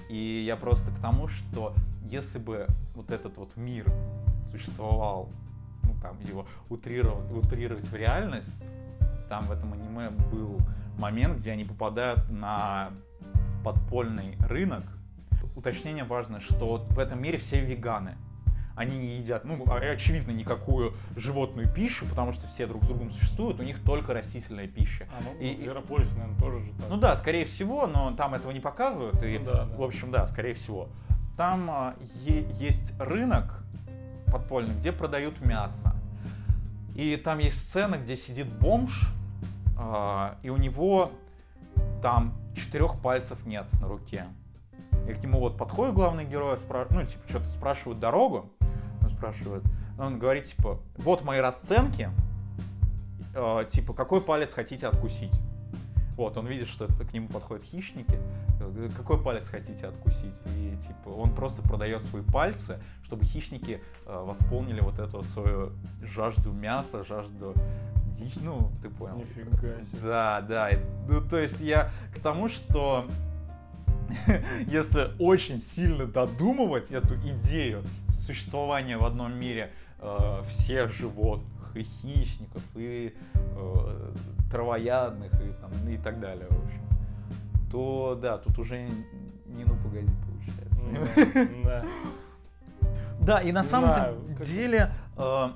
И 0.08 0.44
я 0.46 0.56
просто 0.56 0.90
к 0.90 0.98
тому, 1.00 1.28
что 1.28 1.74
если 2.04 2.38
бы 2.38 2.66
вот 2.94 3.10
этот 3.10 3.36
вот 3.36 3.56
мир 3.56 3.86
существовал, 4.50 5.30
ну 5.82 5.94
там 6.00 6.18
его 6.20 6.46
утрировать, 6.68 7.30
утрировать 7.32 7.84
в 7.84 7.94
реальность, 7.94 8.62
там 9.28 9.42
в 9.44 9.52
этом 9.52 9.72
аниме 9.72 10.10
был 10.30 10.58
момент, 10.98 11.38
где 11.38 11.52
они 11.52 11.64
попадают 11.64 12.28
на 12.30 12.90
подпольный 13.64 14.36
рынок. 14.40 14.84
Уточнение 15.56 16.04
важно, 16.04 16.40
что 16.40 16.86
в 16.90 16.98
этом 16.98 17.20
мире 17.20 17.38
все 17.38 17.64
веганы. 17.64 18.16
Они 18.74 18.96
не 18.98 19.16
едят, 19.16 19.44
ну, 19.44 19.62
а- 19.68 19.76
очевидно, 19.92 20.30
никакую 20.32 20.94
животную 21.16 21.68
пищу, 21.72 22.06
потому 22.08 22.32
что 22.32 22.46
все 22.46 22.66
друг 22.66 22.84
с 22.84 22.86
другом 22.86 23.10
существуют, 23.10 23.60
у 23.60 23.62
них 23.62 23.82
только 23.84 24.14
растительная 24.14 24.66
пища. 24.66 25.06
А, 25.10 25.22
ну, 25.22 25.38
И- 25.40 25.56
в 25.56 25.60
Зверополисе, 25.60 26.10
наверное, 26.14 26.38
тоже 26.38 26.60
же 26.60 26.72
так. 26.78 26.88
Ну 26.88 26.96
да, 26.96 27.16
скорее 27.16 27.44
всего, 27.44 27.86
но 27.86 28.12
там 28.12 28.34
этого 28.34 28.50
не 28.52 28.60
показывают. 28.60 29.22
И, 29.22 29.38
Ну 29.38 29.44
да, 29.44 29.64
да. 29.64 29.76
в 29.76 29.82
общем, 29.82 30.10
да, 30.10 30.26
скорее 30.26 30.54
всего. 30.54 30.88
Там 31.36 31.70
а, 31.70 31.94
е- 32.24 32.46
есть 32.58 32.98
рынок 32.98 33.62
подпольный, 34.32 34.74
где 34.74 34.92
продают 34.92 35.40
мясо. 35.40 35.94
И 36.94 37.16
там 37.16 37.38
есть 37.38 37.58
сцена, 37.68 37.96
где 37.96 38.16
сидит 38.16 38.46
бомж, 38.46 39.08
а, 39.78 40.36
и 40.42 40.50
у 40.50 40.56
него 40.56 41.10
там 42.02 42.34
четырех 42.54 42.98
пальцев 43.00 43.44
нет 43.46 43.66
на 43.80 43.88
руке. 43.88 44.24
И 45.08 45.12
к 45.14 45.22
нему 45.22 45.40
вот 45.40 45.56
подходит 45.58 45.94
главный 45.94 46.24
герой, 46.24 46.56
спра- 46.56 46.86
ну, 46.90 47.02
типа, 47.04 47.22
что-то 47.28 47.48
спрашивают 47.50 47.98
дорогу, 47.98 48.50
он 49.22 49.34
спрашивает, 49.34 49.62
он 49.98 50.18
говорит, 50.18 50.46
типа, 50.46 50.78
вот 50.96 51.24
мои 51.24 51.38
расценки, 51.38 52.10
э, 53.34 53.64
типа, 53.70 53.92
какой 53.92 54.20
палец 54.20 54.52
хотите 54.52 54.86
откусить? 54.86 55.32
Вот, 56.16 56.36
он 56.36 56.46
видит, 56.46 56.68
что 56.68 56.84
это 56.84 57.04
к 57.04 57.12
нему 57.14 57.28
подходят 57.28 57.64
хищники. 57.64 58.18
Какой 58.96 59.20
палец 59.22 59.48
хотите 59.48 59.86
откусить? 59.86 60.34
И 60.54 60.76
типа 60.86 61.08
он 61.08 61.34
просто 61.34 61.62
продает 61.62 62.04
свои 62.04 62.22
пальцы, 62.22 62.78
чтобы 63.02 63.24
хищники 63.24 63.80
э, 64.06 64.24
восполнили 64.24 64.80
вот 64.80 64.98
эту 64.98 65.22
свою 65.22 65.72
жажду 66.02 66.52
мяса, 66.52 67.02
жажду 67.04 67.54
дичь. 68.08 68.34
Ну, 68.42 68.70
ты 68.82 68.90
понял. 68.90 69.16
Нифига 69.16 69.72
себе. 69.72 69.98
Да, 70.02 70.42
да. 70.42 70.70
Ну, 71.08 71.22
то 71.22 71.38
есть 71.38 71.60
я 71.60 71.90
к 72.14 72.20
тому, 72.20 72.50
что 72.50 73.06
если 74.66 75.10
очень 75.18 75.60
сильно 75.60 76.06
додумывать 76.06 76.92
эту 76.92 77.16
идею 77.16 77.82
существования 78.22 78.96
в 78.96 79.04
одном 79.04 79.34
мире 79.38 79.72
э, 79.98 80.42
всех 80.48 80.92
животных, 80.92 81.48
и 81.74 81.84
хищников, 81.84 82.62
и 82.74 83.14
э, 83.34 84.12
травоядных, 84.50 85.32
и, 85.40 85.52
там, 85.52 85.88
и 85.88 85.96
так 85.96 86.20
далее, 86.20 86.46
в 86.50 86.64
общем, 86.64 86.82
то 87.70 88.18
да, 88.20 88.38
тут 88.38 88.58
уже 88.58 88.82
не 89.46 89.64
ну 89.64 89.76
погоди 89.82 90.12
получается. 90.26 90.82
Ну, 90.82 91.62
Да. 91.64 91.84
Да, 93.20 93.40
и 93.40 93.52
на 93.52 93.62
самом 93.62 94.34
деле 94.44 94.92
э, 95.16 95.48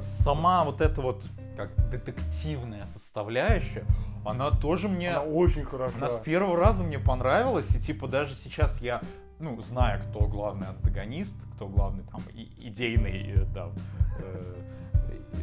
сама 0.00 0.64
вот 0.64 0.80
эта 0.80 1.00
вот 1.00 1.24
как 1.56 1.70
детективная 1.90 2.86
составляющая, 2.86 3.84
она 4.24 4.50
тоже 4.50 4.88
мне, 4.88 5.10
Она 5.10 5.22
очень 5.22 5.64
хороша. 5.64 5.94
она 5.98 6.08
с 6.08 6.18
первого 6.20 6.56
раза 6.56 6.82
мне 6.82 6.98
понравилась, 6.98 7.74
и 7.76 7.80
типа 7.80 8.08
даже 8.08 8.34
сейчас 8.34 8.80
я, 8.80 9.02
ну, 9.44 9.62
зная, 9.62 9.98
кто 9.98 10.20
главный 10.26 10.66
антагонист, 10.68 11.36
кто 11.54 11.68
главный 11.68 12.02
там 12.10 12.22
и- 12.32 12.48
идейный, 12.68 13.30
э, 13.30 13.44
там, 13.54 13.72
э, 14.18 14.54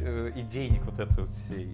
э, 0.00 0.32
идейник 0.36 0.84
вот 0.84 0.98
этой 0.98 1.20
вот 1.20 1.30
всей 1.30 1.72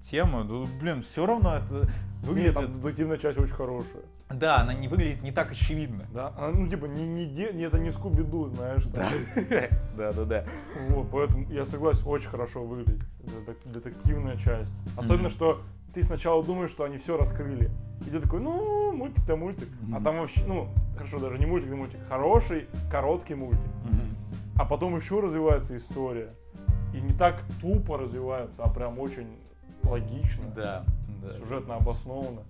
тему. 0.00 0.44
Ну, 0.44 0.66
блин, 0.80 1.02
все 1.02 1.26
равно 1.26 1.56
это 1.56 1.74
Нет, 1.74 1.88
выглядит... 2.22 2.54
там 2.54 2.72
детективная 2.80 3.18
часть 3.18 3.38
очень 3.38 3.54
хорошая. 3.54 4.02
Да, 4.30 4.58
она 4.60 4.74
не 4.74 4.88
выглядит 4.88 5.22
не 5.22 5.32
так 5.32 5.50
очевидно. 5.52 6.04
Да, 6.12 6.32
она, 6.36 6.48
ну 6.50 6.68
типа 6.68 6.84
не, 6.84 7.06
не, 7.06 7.26
де- 7.26 7.52
не 7.52 7.62
это 7.62 7.78
не 7.78 7.90
Скуби-Ду, 7.90 8.48
знаешь. 8.50 8.84
там. 8.84 9.10
Да, 9.96 10.12
да, 10.12 10.24
да. 10.24 10.44
Вот, 10.90 11.10
поэтому 11.10 11.50
я 11.50 11.64
согласен, 11.64 12.02
очень 12.06 12.28
хорошо 12.28 12.62
выглядит 12.62 13.02
детек- 13.24 13.72
детективная 13.72 14.36
часть. 14.36 14.72
Особенно, 14.96 15.28
Мгм. 15.28 15.30
что 15.30 15.62
ты 15.94 16.02
сначала 16.02 16.42
думаешь, 16.44 16.70
что 16.70 16.84
они 16.84 16.98
все 16.98 17.16
раскрыли. 17.16 17.70
И 18.06 18.10
ты 18.10 18.20
такой, 18.20 18.40
ну, 18.40 18.92
мультик-то 18.92 19.36
мультик. 19.36 19.68
А 19.92 19.96
Мгм. 19.96 20.04
там 20.04 20.18
вообще, 20.18 20.42
ну, 20.46 20.68
хорошо, 20.96 21.18
даже 21.18 21.38
не 21.38 21.46
мультик, 21.46 21.72
а 21.72 21.76
мультик. 21.76 21.98
Хороший, 22.08 22.68
короткий 22.90 23.34
мультик. 23.34 23.60
А 24.56 24.64
потом 24.64 24.96
еще 24.96 25.20
развивается 25.20 25.76
история. 25.76 26.30
И 26.94 27.00
не 27.00 27.12
так 27.12 27.42
тупо 27.60 27.96
развивается, 27.98 28.62
а 28.64 28.68
прям 28.68 28.98
очень 28.98 29.28
логично. 29.84 30.44
Да, 30.56 30.84
да. 31.22 31.32
Сюжетно 31.38 31.76
обоснованно. 31.76 32.42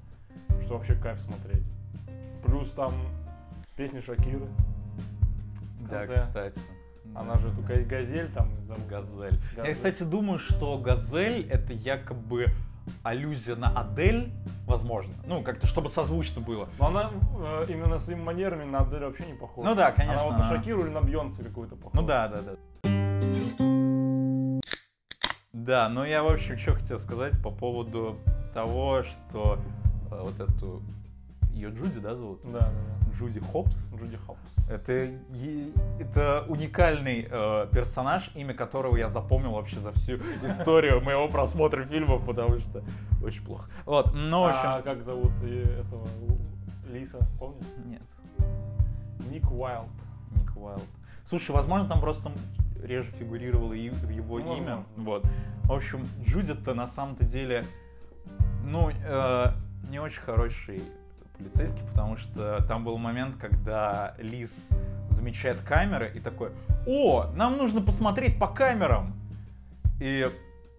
Что 0.65 0.75
вообще 0.79 0.95
кайф 0.95 1.21
смотреть. 1.21 1.63
Плюс 2.45 2.71
там 2.71 2.93
песни 3.77 4.01
Шакиры. 4.01 4.47
Да, 5.91 6.03
кстати. 6.03 6.59
Она 7.15 7.35
Да. 7.35 7.41
же 7.41 7.49
эту 7.49 7.63
га- 7.63 7.83
газель 7.85 8.29
там 8.33 8.49
зовут. 8.67 8.87
Газель. 8.87 9.39
Я, 9.57 9.63
Газель. 9.63 9.75
кстати, 9.75 10.03
думаю, 10.03 10.39
что 10.39 10.79
Газель 10.79 11.47
это 11.51 11.73
якобы 11.73 12.47
аллюзия 13.03 13.57
на 13.57 13.69
Адель, 13.69 14.33
возможно. 14.67 15.15
Ну, 15.25 15.43
как-то, 15.43 15.67
чтобы 15.67 15.89
созвучно 15.89 16.41
было. 16.41 16.69
Но 16.79 16.89
она 16.89 17.11
э, 17.39 17.67
именно 17.69 17.99
своими 17.99 18.23
манерами 18.23 18.65
на 18.65 18.81
Адель 18.81 19.05
вообще 19.05 19.27
не 19.27 19.35
похожа. 19.35 19.69
Ну 19.69 19.75
да, 19.75 19.93
конечно, 19.93 20.23
Она 20.23 20.31
вот 20.31 20.39
на 20.39 20.49
Шакиру 20.49 20.83
или 20.83 20.91
на 20.91 21.01
Бьонсе 21.01 21.43
какую-то 21.45 21.77
похожа. 21.77 22.01
Ну 22.01 22.07
да, 22.07 22.29
да, 22.29 22.39
да. 22.43 22.57
Да, 25.53 25.89
но 25.89 26.07
я, 26.07 26.23
в 26.23 26.29
общем, 26.29 26.57
что 26.59 26.75
хотел 26.75 26.99
сказать 26.99 27.43
по 27.43 27.51
поводу 27.51 28.17
того, 28.55 29.03
что 29.03 29.59
э, 30.11 30.21
вот 30.23 30.41
эту 30.41 30.83
ее 31.53 31.71
Джуди, 31.71 31.99
да, 32.01 32.15
зовут? 32.15 32.41
Да, 32.45 32.51
да, 32.61 32.71
да. 32.71 33.13
Джуди 33.17 33.41
Хопс. 33.41 33.91
Джуди 33.95 34.17
Хопс. 34.17 34.41
Это, 34.71 35.11
это 35.99 36.45
уникальный 36.49 37.27
э, 37.31 37.67
персонаж, 37.73 38.31
имя 38.35 38.55
которого 38.55 38.97
я 38.97 39.09
запомнил 39.09 39.53
вообще 39.53 39.81
за 39.81 39.93
всю 39.93 40.17
историю 40.47 41.01
моего 41.01 41.29
просмотра 41.29 41.85
фильмов, 41.85 42.25
потому 42.25 42.59
что 42.61 42.83
очень 43.23 43.45
плохо. 43.45 43.69
Вот, 43.87 44.13
ну, 44.15 44.43
в 44.43 44.47
общем... 44.47 44.61
А 44.65 44.83
как 44.83 45.03
зовут 45.03 45.33
этого 45.43 46.07
Лиса, 46.93 47.19
помнишь? 47.39 47.65
Нет, 47.87 48.03
Ник 49.31 49.51
Уайлд. 49.51 49.89
Ник 50.37 50.57
Уайлд. 50.57 50.85
Слушай, 51.27 51.51
возможно, 51.53 51.89
там 51.89 52.01
просто 52.01 52.31
реже 52.83 53.11
фигурировало 53.13 53.73
его 53.73 54.39
Ну, 54.39 54.57
имя. 54.57 54.77
возможно. 54.77 54.85
Вот. 54.97 55.25
В 55.65 55.73
общем, 55.73 56.07
Джудит-то 56.25 56.75
на 56.75 56.87
самом-то 56.87 57.25
деле, 57.25 57.65
ну, 58.65 58.91
э, 58.91 59.47
не 59.91 59.99
очень 59.99 60.21
хороший 60.23 60.83
полицейский, 61.39 61.83
потому 61.89 62.17
что 62.17 62.63
там 62.67 62.85
был 62.85 62.99
момент, 62.99 63.37
когда 63.37 64.15
Лис 64.19 64.51
замечает 65.11 65.59
камеры 65.61 66.11
и 66.15 66.21
такой, 66.21 66.51
о, 66.87 67.27
нам 67.35 67.57
нужно 67.57 67.81
посмотреть 67.81 68.39
по 68.39 68.49
камерам. 68.49 69.15
И 70.01 70.31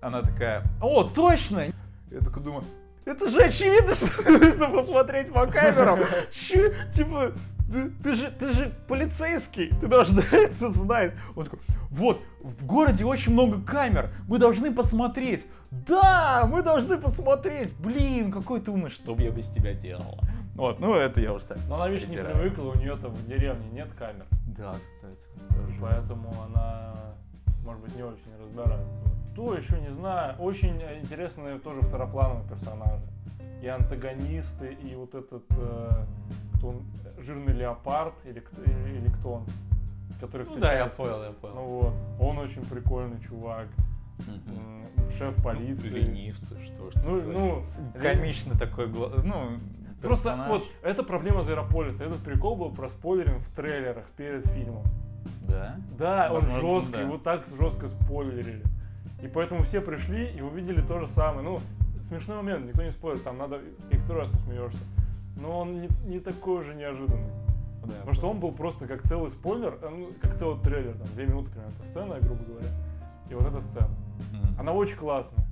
она 0.01 0.22
такая, 0.22 0.63
о, 0.82 1.04
точно! 1.04 1.68
Я 2.12 2.20
такой 2.20 2.44
думаю, 2.44 2.63
это 3.06 3.30
же 3.30 3.42
очевидно, 3.42 3.96
что 3.96 4.32
нужно 4.32 4.70
посмотреть 4.70 5.32
по 5.32 5.48
камерам. 5.48 6.00
Че, 6.32 6.74
типа, 6.96 7.34
ты, 7.72 7.89
ты 8.04 8.13
же, 8.13 8.32
ты 8.32 8.51
же 8.54 8.74
полицейский, 8.88 9.72
ты 9.80 9.88
должна 9.88 10.24
это 10.32 10.72
знать. 10.72 11.13
Он 11.36 11.46
такой, 11.46 11.60
вот, 11.89 12.22
в 12.42 12.66
городе 12.66 13.06
очень 13.06 13.34
много 13.34 13.62
камер, 13.62 14.12
мы 14.28 14.38
должны 14.38 14.72
посмотреть. 14.72 15.46
Да, 15.72 16.48
мы 16.50 16.63
должны 16.63 16.98
посмотреть. 16.98 17.74
Блин, 17.78 18.32
какой 18.32 18.60
ты 18.60 18.72
умный, 18.72 18.89
что 18.89 19.13
бы 19.16 19.24
я 19.24 19.32
без 19.32 19.50
тебя 19.50 19.74
делала. 19.74 20.20
Вот, 20.60 20.80
ну 20.82 20.94
это 20.94 21.22
я 21.22 21.34
уже 21.34 21.46
так. 21.46 21.58
Но 21.70 21.75
она, 21.75 21.88
видишь, 21.88 22.10
не 22.10 22.18
привыкла, 22.18 22.63
у 22.72 22.75
нее 22.75 22.98
там 22.98 23.12
в 23.13 23.28
деревне 23.28 23.66
нет 23.72 23.88
камер. 23.98 24.25
Да, 24.58 24.74
кстати. 24.96 25.80
Поэтому 25.80 26.34
она, 26.44 26.94
может 27.63 27.82
быть, 27.82 27.96
не 27.96 28.04
очень 28.04 28.20
разбирается. 28.42 28.94
То 29.36 29.56
еще 29.56 29.80
не 29.80 29.94
знаю. 29.94 30.36
Очень 30.38 30.82
интересные 31.01 31.60
тоже 31.60 31.80
второплановые 31.82 32.46
персонажи. 32.50 33.01
И 33.62 33.68
антагонисты, 33.68 34.74
и 34.84 34.96
вот 34.96 35.16
этот, 35.16 35.44
э, 35.51 36.06
кто 36.56 36.68
он, 36.70 36.82
жирный 37.22 37.54
леопард, 37.54 38.13
или, 38.25 38.39
кто- 38.41 38.62
или, 38.62 38.98
или 39.00 39.08
кто 39.19 39.34
он, 39.36 39.45
который 40.19 40.45
Ну 40.50 40.58
да, 40.60 40.74
я 40.74 40.88
понял, 40.88 41.24
я 41.24 41.30
Ну 41.30 41.34
понял. 41.36 41.56
вот, 41.56 41.93
он 42.19 42.38
очень 42.39 42.65
прикольный 42.65 43.19
чувак. 43.22 43.67
М, 44.28 44.86
Шеф 45.17 45.41
полиции. 45.41 45.89
Ленивцы, 45.89 46.56
что 46.65 46.91
ж 46.91 46.93
Ну, 47.06 47.22
ну, 47.22 47.63
комичный 48.02 48.58
такой, 48.58 48.88
ну, 48.88 49.58
Просто 50.01 50.29
персонаж. 50.29 50.49
вот, 50.49 50.63
это 50.81 51.03
проблема 51.03 51.43
Зверополиса. 51.43 52.05
Этот 52.05 52.19
прикол 52.19 52.55
был 52.55 52.71
проспойлерен 52.71 53.39
в 53.39 53.49
трейлерах 53.55 54.05
перед 54.15 54.45
фильмом. 54.47 54.83
Да? 55.47 55.75
Да, 55.97 56.29
он 56.31 56.45
Возможно, 56.45 56.81
жесткий, 56.81 57.03
да. 57.03 57.05
вот 57.07 57.23
так 57.23 57.45
жестко 57.59 57.88
спойлерили. 57.89 58.63
И 59.21 59.27
поэтому 59.27 59.63
все 59.63 59.81
пришли 59.81 60.31
и 60.31 60.41
увидели 60.41 60.81
то 60.81 60.99
же 60.99 61.07
самое. 61.07 61.41
Ну, 61.41 61.59
смешной 62.03 62.38
момент, 62.38 62.65
никто 62.65 62.83
не 62.83 62.91
спорит, 62.91 63.23
там 63.23 63.38
надо 63.38 63.59
и 63.91 63.97
второй 63.97 64.23
раз 64.23 64.31
посмеешься. 64.31 64.83
Но 65.35 65.59
он 65.59 65.81
не, 65.81 65.89
не 66.05 66.19
такой 66.19 66.62
уже 66.62 66.73
неожиданный. 66.75 67.29
Да, 67.85 67.93
Потому 67.99 68.13
что 68.13 68.29
он 68.29 68.39
был 68.39 68.51
просто 68.51 68.88
как 68.88 69.03
целый 69.03 69.29
спойлер, 69.29 69.77
э, 69.81 69.89
ну, 69.89 70.09
как 70.21 70.35
целый 70.35 70.59
трейлер, 70.62 70.93
там, 70.93 71.07
две 71.15 71.25
минуты 71.25 71.49
примерно, 71.51 71.73
эта 71.77 71.88
сцена, 71.88 72.19
грубо 72.19 72.43
говоря. 72.43 72.67
И 73.29 73.33
вот 73.33 73.45
эта 73.45 73.62
сцена. 73.62 73.89
Мгм. 74.31 74.59
Она 74.59 74.73
очень 74.73 74.97
классная, 74.97 75.45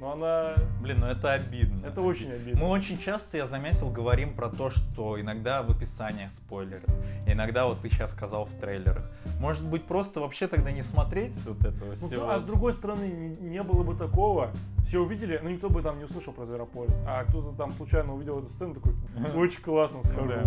но 0.00 0.12
она... 0.12 0.54
Блин, 0.80 1.00
ну 1.00 1.06
это 1.06 1.32
обидно. 1.32 1.86
Это 1.86 2.00
очень 2.00 2.32
обидно. 2.32 2.60
Мы 2.60 2.68
очень 2.68 2.98
часто, 2.98 3.36
я 3.36 3.46
заметил, 3.46 3.90
говорим 3.90 4.34
про 4.34 4.48
то, 4.48 4.70
что 4.70 5.20
иногда 5.20 5.62
в 5.62 5.70
описаниях 5.70 6.32
спойлеры, 6.32 6.82
иногда 7.26 7.66
вот 7.66 7.80
ты 7.80 7.90
сейчас 7.90 8.12
сказал 8.12 8.46
в 8.46 8.54
трейлерах. 8.60 9.10
Может 9.38 9.64
быть, 9.64 9.84
просто 9.84 10.20
вообще 10.20 10.46
тогда 10.48 10.72
не 10.72 10.82
смотреть 10.82 11.34
вот 11.46 11.64
этого 11.64 11.90
Ну, 12.00 12.08
всего? 12.08 12.30
а 12.30 12.38
с 12.38 12.42
другой 12.42 12.72
стороны, 12.72 13.04
не, 13.04 13.28
не 13.50 13.62
было 13.62 13.82
бы 13.82 13.94
такого. 13.94 14.50
Все 14.86 14.98
увидели, 15.00 15.38
ну 15.42 15.50
никто 15.50 15.68
бы 15.68 15.82
там 15.82 15.98
не 15.98 16.04
услышал 16.04 16.32
про 16.32 16.46
Зверополис, 16.46 16.92
а 17.06 17.24
кто-то 17.24 17.56
там 17.56 17.70
случайно 17.72 18.14
увидел 18.14 18.40
эту 18.40 18.48
сцену, 18.50 18.74
такой, 18.74 18.92
очень 19.36 19.60
классно 19.62 20.02
схожу. 20.02 20.26
да. 20.28 20.42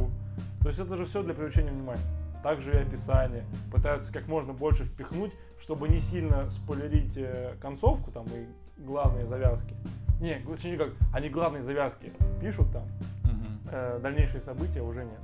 То 0.62 0.68
есть 0.70 0.80
это 0.80 0.98
же 0.98 1.06
все 1.06 1.22
для 1.24 1.34
привлечения 1.34 1.72
внимания. 1.72 2.02
Также 2.42 2.72
и 2.74 2.78
описание. 2.78 3.46
Пытаются 3.72 4.12
как 4.12 4.28
можно 4.28 4.52
больше 4.52 4.84
впихнуть, 4.84 5.32
чтобы 5.62 5.88
не 5.88 6.02
сильно 6.02 6.50
спойлерить 6.52 7.14
э, 7.16 7.56
концовку 7.62 8.12
там 8.12 8.26
и 8.26 8.46
главные 8.78 9.26
завязки. 9.26 9.76
Не, 10.20 10.36
точнее 10.40 10.78
как, 10.78 10.90
они 11.14 11.30
главные 11.30 11.62
завязки 11.64 12.14
пишут 12.40 12.72
там, 12.72 12.84
Мгм. 13.24 13.46
э, 13.72 14.00
дальнейшие 14.02 14.42
события 14.42 14.82
уже 14.82 15.04
нет. 15.04 15.20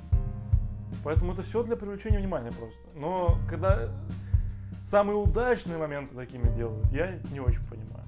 Поэтому 1.04 1.34
это 1.34 1.44
все 1.44 1.64
для 1.64 1.76
привлечения 1.76 2.18
внимания 2.20 2.52
просто. 2.52 2.80
Но 2.96 3.38
когда 3.50 3.90
самые 4.84 5.18
удачные 5.18 5.78
моменты 5.78 6.16
такими 6.16 6.54
делают, 6.56 6.86
я 6.92 7.18
не 7.32 7.40
очень 7.40 7.66
понимаю. 7.68 8.06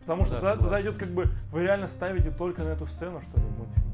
Потому 0.00 0.24
что 0.24 0.40
Да, 0.40 0.52
тогда, 0.52 0.62
тогда 0.62 0.82
идет 0.82 0.96
как 0.96 1.08
бы, 1.10 1.26
вы 1.52 1.62
реально 1.62 1.86
ставите 1.88 2.30
только 2.30 2.62
на 2.62 2.68
эту 2.70 2.86
сцену, 2.86 3.20
что 3.20 3.38
ли, 3.40 3.46
в 3.46 3.58
мультфильм. 3.58 3.86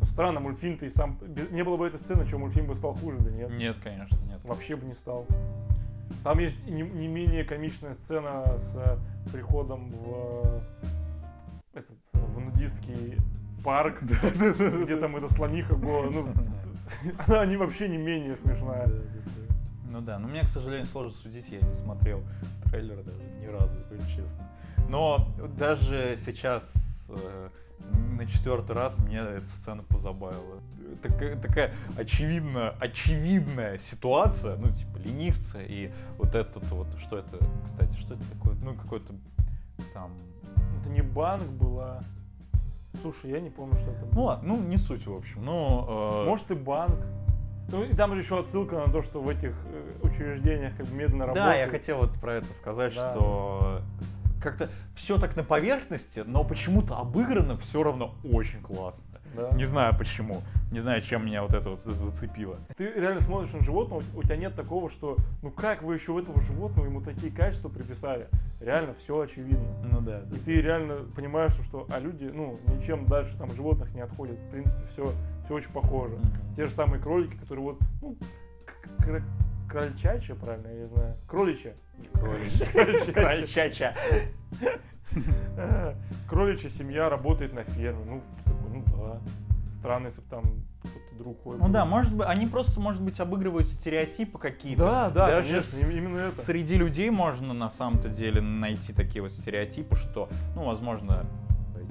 Ну 0.00 0.06
странно, 0.06 0.40
мультфильм-то 0.40 0.84
и 0.86 0.90
сам, 0.90 1.18
не 1.50 1.62
было 1.62 1.76
бы 1.76 1.86
этой 1.86 2.00
ссцены, 2.00 2.26
что 2.26 2.38
мультфильм 2.38 2.66
бы 2.66 2.74
стал 2.74 2.94
хуже, 2.94 3.18
да 3.20 3.30
нет? 3.30 3.50
Нет, 3.50 3.76
конечно, 3.82 4.18
нет. 4.26 4.44
Вообще 4.44 4.74
бы 4.76 4.84
не 4.86 4.94
стал. 4.94 5.26
Там 6.24 6.38
есть 6.38 6.66
не, 6.66 6.82
не 6.82 7.08
менее 7.08 7.44
комичная 7.44 7.94
сцена 7.94 8.56
с 8.56 8.76
э, 8.76 8.96
приходом 9.32 9.90
в 9.90 10.62
э, 11.74 11.80
этот 11.80 11.98
в 12.12 12.40
нудистский 12.40 13.18
парк, 13.64 14.02
где 14.02 14.96
там 14.96 15.16
эта 15.16 15.32
слониха 15.32 15.74
голая. 15.74 16.10
Ну, 16.10 16.28
она 17.26 17.46
не 17.46 17.56
вообще 17.56 17.88
не 17.88 17.96
менее 17.96 18.36
смешная. 18.36 18.88
Ну 19.90 20.00
да, 20.00 20.18
но 20.18 20.28
мне, 20.28 20.42
к 20.42 20.48
сожалению, 20.48 20.86
сложно 20.86 21.12
судить, 21.22 21.48
я 21.50 21.60
не 21.60 21.74
смотрел 21.74 22.22
трейлер 22.70 23.02
даже 23.02 23.22
ни 23.40 23.46
разу, 23.46 23.76
честно. 24.08 24.48
Но 24.88 25.28
даже 25.58 26.16
сейчас, 26.18 26.72
э, 27.08 27.48
на 28.16 28.26
четвертый 28.26 28.76
раз, 28.76 28.96
мне 28.98 29.18
эта 29.18 29.46
сцена 29.46 29.82
позабавила. 29.82 30.60
Такая, 31.02 31.36
такая 31.40 31.72
очевидно, 31.96 32.74
очевидная 32.80 33.78
ситуация, 33.78 34.56
ну, 34.56 34.70
типа, 34.70 34.98
ленивцы 34.98 35.64
и 35.66 35.92
вот 36.18 36.34
этот 36.34 36.64
вот, 36.70 36.86
что 36.98 37.18
это, 37.18 37.38
кстати, 37.66 37.96
что 37.98 38.14
это 38.14 38.22
такое? 38.32 38.54
Ну, 38.62 38.74
какой-то 38.74 39.12
там... 39.94 40.12
Это 40.80 40.90
не 40.90 41.02
банк 41.02 41.44
была. 41.44 42.02
Слушай, 43.00 43.30
я 43.30 43.40
не 43.40 43.50
помню, 43.50 43.78
что 43.80 43.90
это 43.90 44.04
Ну 44.04 44.10
было. 44.12 44.24
ладно, 44.24 44.48
ну, 44.54 44.62
не 44.62 44.76
суть, 44.76 45.06
в 45.06 45.14
общем. 45.14 45.44
Ну, 45.44 45.86
э, 45.88 46.28
Может 46.28 46.50
и 46.50 46.54
банк. 46.54 46.96
Ну 47.68 47.84
и 47.84 47.94
там 47.94 48.12
же 48.12 48.20
еще 48.20 48.38
отсылка 48.40 48.76
на 48.84 48.92
то, 48.92 49.02
что 49.02 49.22
в 49.22 49.28
этих 49.28 49.54
э, 49.66 49.92
учреждениях 50.02 50.76
как 50.76 50.90
медленно 50.90 51.26
Да, 51.28 51.34
работают. 51.34 51.56
я 51.58 51.68
хотел 51.68 51.98
вот 51.98 52.12
про 52.20 52.34
это 52.34 52.52
сказать, 52.54 52.94
Да. 52.94 53.12
что 53.12 53.80
как-то 54.42 54.70
все 54.94 55.18
так 55.18 55.36
на 55.36 55.44
поверхности, 55.44 56.22
но 56.26 56.44
почему-то 56.44 56.96
обыграно 56.96 57.56
все 57.56 57.82
равно 57.82 58.14
очень 58.24 58.60
классно. 58.60 59.02
Да. 59.34 59.50
Не 59.52 59.64
знаю 59.64 59.96
почему. 59.96 60.42
Не 60.70 60.80
знаю, 60.80 61.02
чем 61.02 61.24
меня 61.24 61.42
вот 61.42 61.54
это 61.54 61.70
вот 61.70 61.82
зацепило. 61.82 62.58
Ты 62.76 62.92
реально 62.92 63.20
смотришь 63.20 63.52
на 63.52 63.62
животного, 63.62 64.02
у 64.14 64.22
тебя 64.22 64.36
нет 64.36 64.54
такого, 64.54 64.90
что 64.90 65.16
ну 65.42 65.50
как 65.50 65.82
вы 65.82 65.94
еще 65.94 66.12
у 66.12 66.18
этого 66.18 66.40
животного 66.42 66.86
ему 66.86 67.00
такие 67.00 67.32
качества 67.32 67.68
приписали? 67.68 68.28
Реально 68.60 68.94
все 69.02 69.20
очевидно. 69.20 69.66
Ну 69.82 70.00
да, 70.00 70.20
да. 70.20 70.36
И 70.36 70.38
ты 70.38 70.60
реально 70.60 70.96
понимаешь, 71.16 71.52
что 71.68 71.86
а 71.90 71.98
люди, 71.98 72.30
ну, 72.32 72.60
ничем 72.78 73.06
дальше 73.06 73.36
там 73.36 73.50
животных 73.54 73.94
не 73.94 74.00
отходят. 74.00 74.38
В 74.38 74.50
принципе, 74.50 74.82
все, 74.92 75.12
все 75.44 75.54
очень 75.54 75.70
похоже. 75.70 76.16
Мгм. 76.16 76.54
Те 76.54 76.66
же 76.66 76.70
самые 76.70 77.02
кролики, 77.02 77.34
которые 77.36 77.64
вот, 77.64 77.78
ну, 78.00 78.16
крольчачья, 79.72 80.34
правильно, 80.34 80.68
я 80.68 80.74
не 80.74 80.86
знаю. 80.86 81.16
Кроличья. 81.26 81.74
А, 85.56 85.94
Кроличья 86.28 86.68
семья 86.68 87.08
работает 87.08 87.52
на 87.52 87.64
ферме. 87.64 88.04
Ну, 88.04 88.22
такой, 88.44 88.70
ну 88.70 88.84
да. 88.96 89.20
Странно, 89.78 90.06
если 90.06 90.20
бы 90.20 90.26
там 90.28 90.42
кто-то 90.80 91.18
другой. 91.18 91.58
Ну 91.58 91.64
был. 91.64 91.72
да, 91.72 91.84
может 91.84 92.14
быть, 92.14 92.26
они 92.28 92.46
просто, 92.46 92.80
может 92.80 93.02
быть, 93.02 93.18
обыгрывают 93.20 93.68
стереотипы 93.68 94.38
какие-то. 94.38 94.82
Да, 94.82 95.10
да, 95.10 95.26
Даже 95.28 95.48
конечно, 95.48 95.76
именно 95.78 96.18
это. 96.18 96.40
Среди 96.42 96.76
людей 96.76 97.10
можно 97.10 97.52
на 97.52 97.70
самом-то 97.70 98.08
деле 98.08 98.40
найти 98.40 98.92
такие 98.92 99.22
вот 99.22 99.32
стереотипы, 99.32 99.96
что, 99.96 100.28
ну, 100.54 100.64
возможно, 100.64 101.26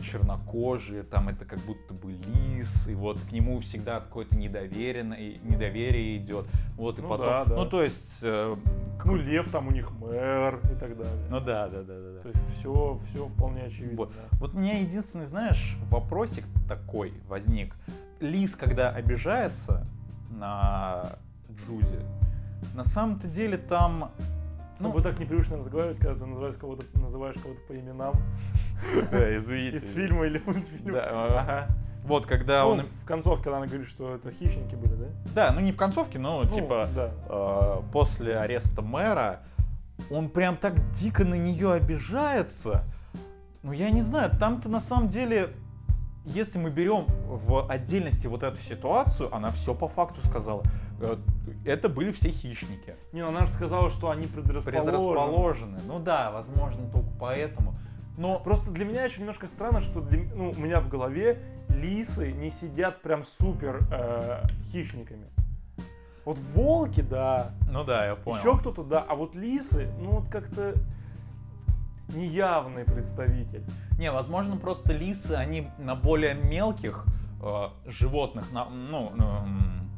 чернокожие, 0.01 1.03
там 1.03 1.29
это 1.29 1.45
как 1.45 1.59
будто 1.59 1.93
бы 1.93 2.11
лис, 2.11 2.87
и 2.87 2.93
вот 2.93 3.19
к 3.19 3.31
нему 3.31 3.59
всегда 3.61 3.99
какое-то 3.99 4.35
недоверие, 4.35 5.03
недоверие 5.43 6.17
идет. 6.17 6.45
Вот 6.77 6.99
и 6.99 7.01
Ну 7.01 7.09
потом. 7.09 7.25
да, 7.25 7.45
да. 7.45 7.55
Ну, 7.55 7.65
то 7.69 7.81
есть. 7.83 8.19
э, 8.21 8.55
Ну, 9.05 9.15
лев 9.15 9.49
там 9.49 9.67
у 9.67 9.71
них 9.71 9.91
мэр 9.91 10.59
и 10.71 10.75
так 10.79 10.97
далее. 10.97 11.27
ну 11.29 11.39
да, 11.39 11.67
да, 11.67 11.83
да, 11.83 11.99
да, 11.99 12.13
да. 12.15 12.21
То 12.21 12.27
есть 12.29 12.41
все, 12.59 12.99
все 13.09 13.27
вполне 13.27 13.63
очевидно. 13.63 13.97
Вот. 13.97 14.09
да. 14.13 14.37
Вот 14.39 14.53
у 14.55 14.59
меня 14.59 14.79
единственный, 14.79 15.25
знаешь, 15.25 15.77
вопросик 15.89 16.45
такой 16.67 17.13
возник. 17.27 17.75
Лис, 18.19 18.55
когда 18.55 18.89
обижается 18.91 19.87
на 20.29 21.17
Джузи, 21.49 21.99
на 22.75 22.83
самом-то 22.83 23.27
деле 23.27 23.57
там... 23.57 24.11
С 24.77 24.83
тобой 24.83 25.03
так 25.03 25.19
непривычно 25.19 25.57
разговаривать, 25.57 25.99
когда 25.99 26.15
ты 26.15 26.25
называешь 26.25 26.55
кого-то, 26.55 26.83
называешь 26.99 27.35
кого-то 27.39 27.59
по 27.67 27.73
именам 27.77 28.15
Да, 29.11 29.37
извините. 29.37 29.77
из 29.77 29.93
фильма 29.93 30.25
или 30.25 30.41
мультфильма. 30.45 30.91
Да, 30.93 31.07
Ага. 31.09 31.67
Вот, 32.03 32.25
когда 32.25 32.63
Ну, 32.63 32.69
он... 32.69 32.81
в 33.03 33.05
концовке, 33.05 33.43
когда 33.43 33.57
она 33.57 33.67
говорит, 33.67 33.87
что 33.87 34.15
это 34.15 34.31
хищники 34.31 34.73
были, 34.73 34.95
да? 34.95 35.05
Да, 35.35 35.51
ну 35.51 35.59
не 35.59 35.71
в 35.71 35.77
концовке, 35.77 36.17
но 36.17 36.41
Ну, 36.43 36.49
типа 36.49 36.87
да. 36.95 37.11
э, 37.29 37.81
после 37.93 38.37
ареста 38.37 38.81
мэра 38.81 39.41
он 40.09 40.29
прям 40.29 40.57
так 40.57 40.73
дико 40.93 41.23
на 41.23 41.35
нее 41.35 41.73
обижается. 41.73 42.83
Ну 43.61 43.71
я 43.71 43.91
не 43.91 44.01
знаю, 44.01 44.31
там-то 44.39 44.67
на 44.67 44.81
самом 44.81 45.09
деле, 45.09 45.49
если 46.25 46.57
мы 46.57 46.71
берем 46.71 47.05
в 47.27 47.69
отдельности 47.69 48.25
вот 48.25 48.41
эту 48.41 48.59
ситуацию, 48.61 49.33
она 49.33 49.51
все 49.51 49.75
по 49.75 49.87
факту 49.87 50.25
сказала. 50.27 50.63
Э, 51.01 51.17
Это 51.65 51.87
были 51.87 52.11
все 52.11 52.29
хищники. 52.29 52.95
Не, 53.13 53.21
ну 53.21 53.27
она 53.27 53.45
же 53.45 53.51
сказала, 53.51 53.91
что 53.91 54.09
они 54.09 54.25
предрасположены. 54.25 54.81
Предрасположены. 54.91 55.79
Ну 55.85 55.99
да, 55.99 56.31
возможно, 56.31 56.89
только 56.91 57.09
поэтому. 57.19 57.75
Но 58.17 58.39
Просто 58.39 58.71
для 58.71 58.85
меня 58.85 59.03
еще 59.05 59.19
немножко 59.21 59.47
странно, 59.47 59.81
что 59.81 60.01
для- 60.01 60.23
ну, 60.35 60.51
у 60.51 60.59
меня 60.59 60.79
в 60.81 60.89
голове 60.89 61.39
лисы 61.69 62.31
не 62.31 62.49
сидят 62.49 63.01
прям 63.01 63.23
супер 63.39 63.81
э, 63.91 64.43
хищниками. 64.71 65.27
Вот 66.25 66.37
волки, 66.37 67.01
да, 67.01 67.51
Ну 67.71 67.83
да, 67.83 68.05
я 68.05 68.15
понял. 68.15 68.39
еще 68.39 68.57
кто-то, 68.57 68.83
да, 68.83 68.99
а 69.07 69.15
вот 69.15 69.33
лисы, 69.35 69.89
ну 69.99 70.19
вот 70.19 70.29
как-то 70.29 70.75
неявный 72.09 72.83
представитель. 72.83 73.63
Не, 73.97 74.11
возможно, 74.11 74.57
просто 74.57 74.93
лисы, 74.93 75.31
они 75.31 75.67
на 75.79 75.95
более 75.95 76.33
мелких 76.35 77.05
э, 77.41 77.67
животных, 77.87 78.51
на, 78.51 78.65
ну, 78.65 79.11
м, 79.17 79.89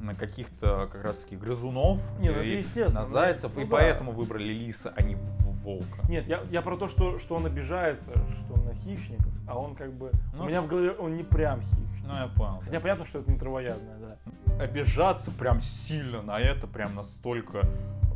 на 0.00 0.14
каких-то 0.14 0.88
как 0.90 1.04
раз 1.04 1.18
таки 1.18 1.36
грызунов, 1.36 2.00
Не, 2.18 2.30
ну 2.30 2.40
и 2.40 2.48
это 2.48 2.58
естественно, 2.58 3.02
на 3.02 3.06
ну, 3.06 3.12
зайцев, 3.12 3.52
ну 3.54 3.60
и 3.60 3.64
да. 3.64 3.70
поэтому 3.70 4.12
выбрали 4.12 4.52
лиса, 4.52 4.92
а 4.96 5.02
не 5.02 5.16
волка. 5.62 6.02
Нет, 6.08 6.26
я, 6.26 6.40
я 6.50 6.62
про 6.62 6.76
то, 6.76 6.88
что, 6.88 7.18
что 7.18 7.36
он 7.36 7.46
обижается, 7.46 8.12
что 8.12 8.54
он 8.54 8.64
на 8.66 8.74
хищников, 8.74 9.32
а 9.46 9.58
он 9.58 9.74
как 9.74 9.92
бы... 9.92 10.10
Ну, 10.34 10.44
у 10.44 10.46
меня 10.46 10.62
в 10.62 10.66
голове 10.66 10.92
он 10.92 11.16
не 11.16 11.22
прям 11.22 11.60
хищник. 11.60 11.86
Ну, 12.06 12.14
я 12.14 12.26
понял. 12.28 12.60
Хотя 12.64 12.80
понятно, 12.80 13.04
что 13.06 13.18
это 13.20 13.30
не 13.30 13.38
травоядное, 13.38 13.96
да. 13.98 14.62
Обижаться 14.64 15.30
прям 15.30 15.60
сильно 15.60 16.22
на 16.22 16.38
это, 16.40 16.66
прям 16.66 16.94
настолько, 16.94 17.62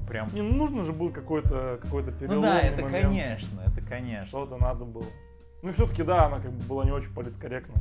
прям... 0.08 0.28
Не, 0.34 0.42
ну 0.42 0.54
нужно 0.56 0.82
же 0.84 0.92
был 0.92 1.10
какой-то 1.10 1.78
какой 1.82 2.02
Ну 2.02 2.12
переломный 2.12 2.42
да, 2.48 2.60
это 2.60 2.82
момент. 2.82 3.04
конечно, 3.06 3.60
это 3.66 3.86
конечно. 3.86 4.26
Что-то 4.28 4.56
надо 4.58 4.84
было. 4.84 5.06
Ну 5.62 5.70
и 5.70 5.72
все-таки, 5.72 6.02
да, 6.02 6.26
она 6.26 6.40
как 6.40 6.50
бы 6.52 6.62
была 6.66 6.84
не 6.84 6.90
очень 6.92 7.12
политкорректна. 7.14 7.74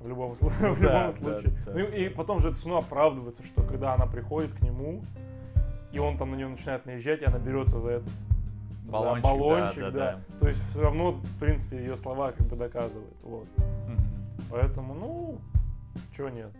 В 0.00 0.08
любом, 0.08 0.32
слу- 0.32 0.48
в 0.74 0.80
Да, 0.80 1.08
любом 1.08 1.10
да, 1.10 1.12
случае. 1.12 1.52
да. 1.66 1.72
Ну 1.74 1.78
и, 1.80 2.08
потом 2.08 2.40
же 2.40 2.48
это 2.48 2.56
все 2.56 2.68
равно 2.68 2.78
оправдывается, 2.80 3.42
что 3.44 3.62
когда 3.62 3.94
она 3.94 4.06
приходит 4.06 4.52
к 4.52 4.60
нему, 4.62 5.04
и 5.92 5.98
он 5.98 6.16
там 6.18 6.30
на 6.30 6.36
нее 6.36 6.48
начинает 6.48 6.86
наезжать, 6.86 7.20
и 7.20 7.24
она 7.24 7.38
берется 7.38 7.78
за 7.80 7.90
этот 8.82 8.90
за 8.90 8.90
Баллончик, 8.90 9.24
баллончик, 9.24 9.82
да, 9.82 9.90
да, 9.90 9.90
да, 9.90 10.20
да. 10.28 10.38
То 10.40 10.48
есть 10.48 10.70
все 10.70 10.82
равно, 10.82 11.12
в 11.12 11.38
принципе, 11.38 11.78
ее 11.78 11.96
слова 11.96 12.32
как 12.32 12.46
бы 12.46 12.56
доказывают. 12.56 13.16
Вот. 13.22 13.46
Мгм. 13.88 14.00
Поэтому, 14.50 14.94
ну, 14.94 15.38
чего 16.16 16.28
нет. 16.28 16.50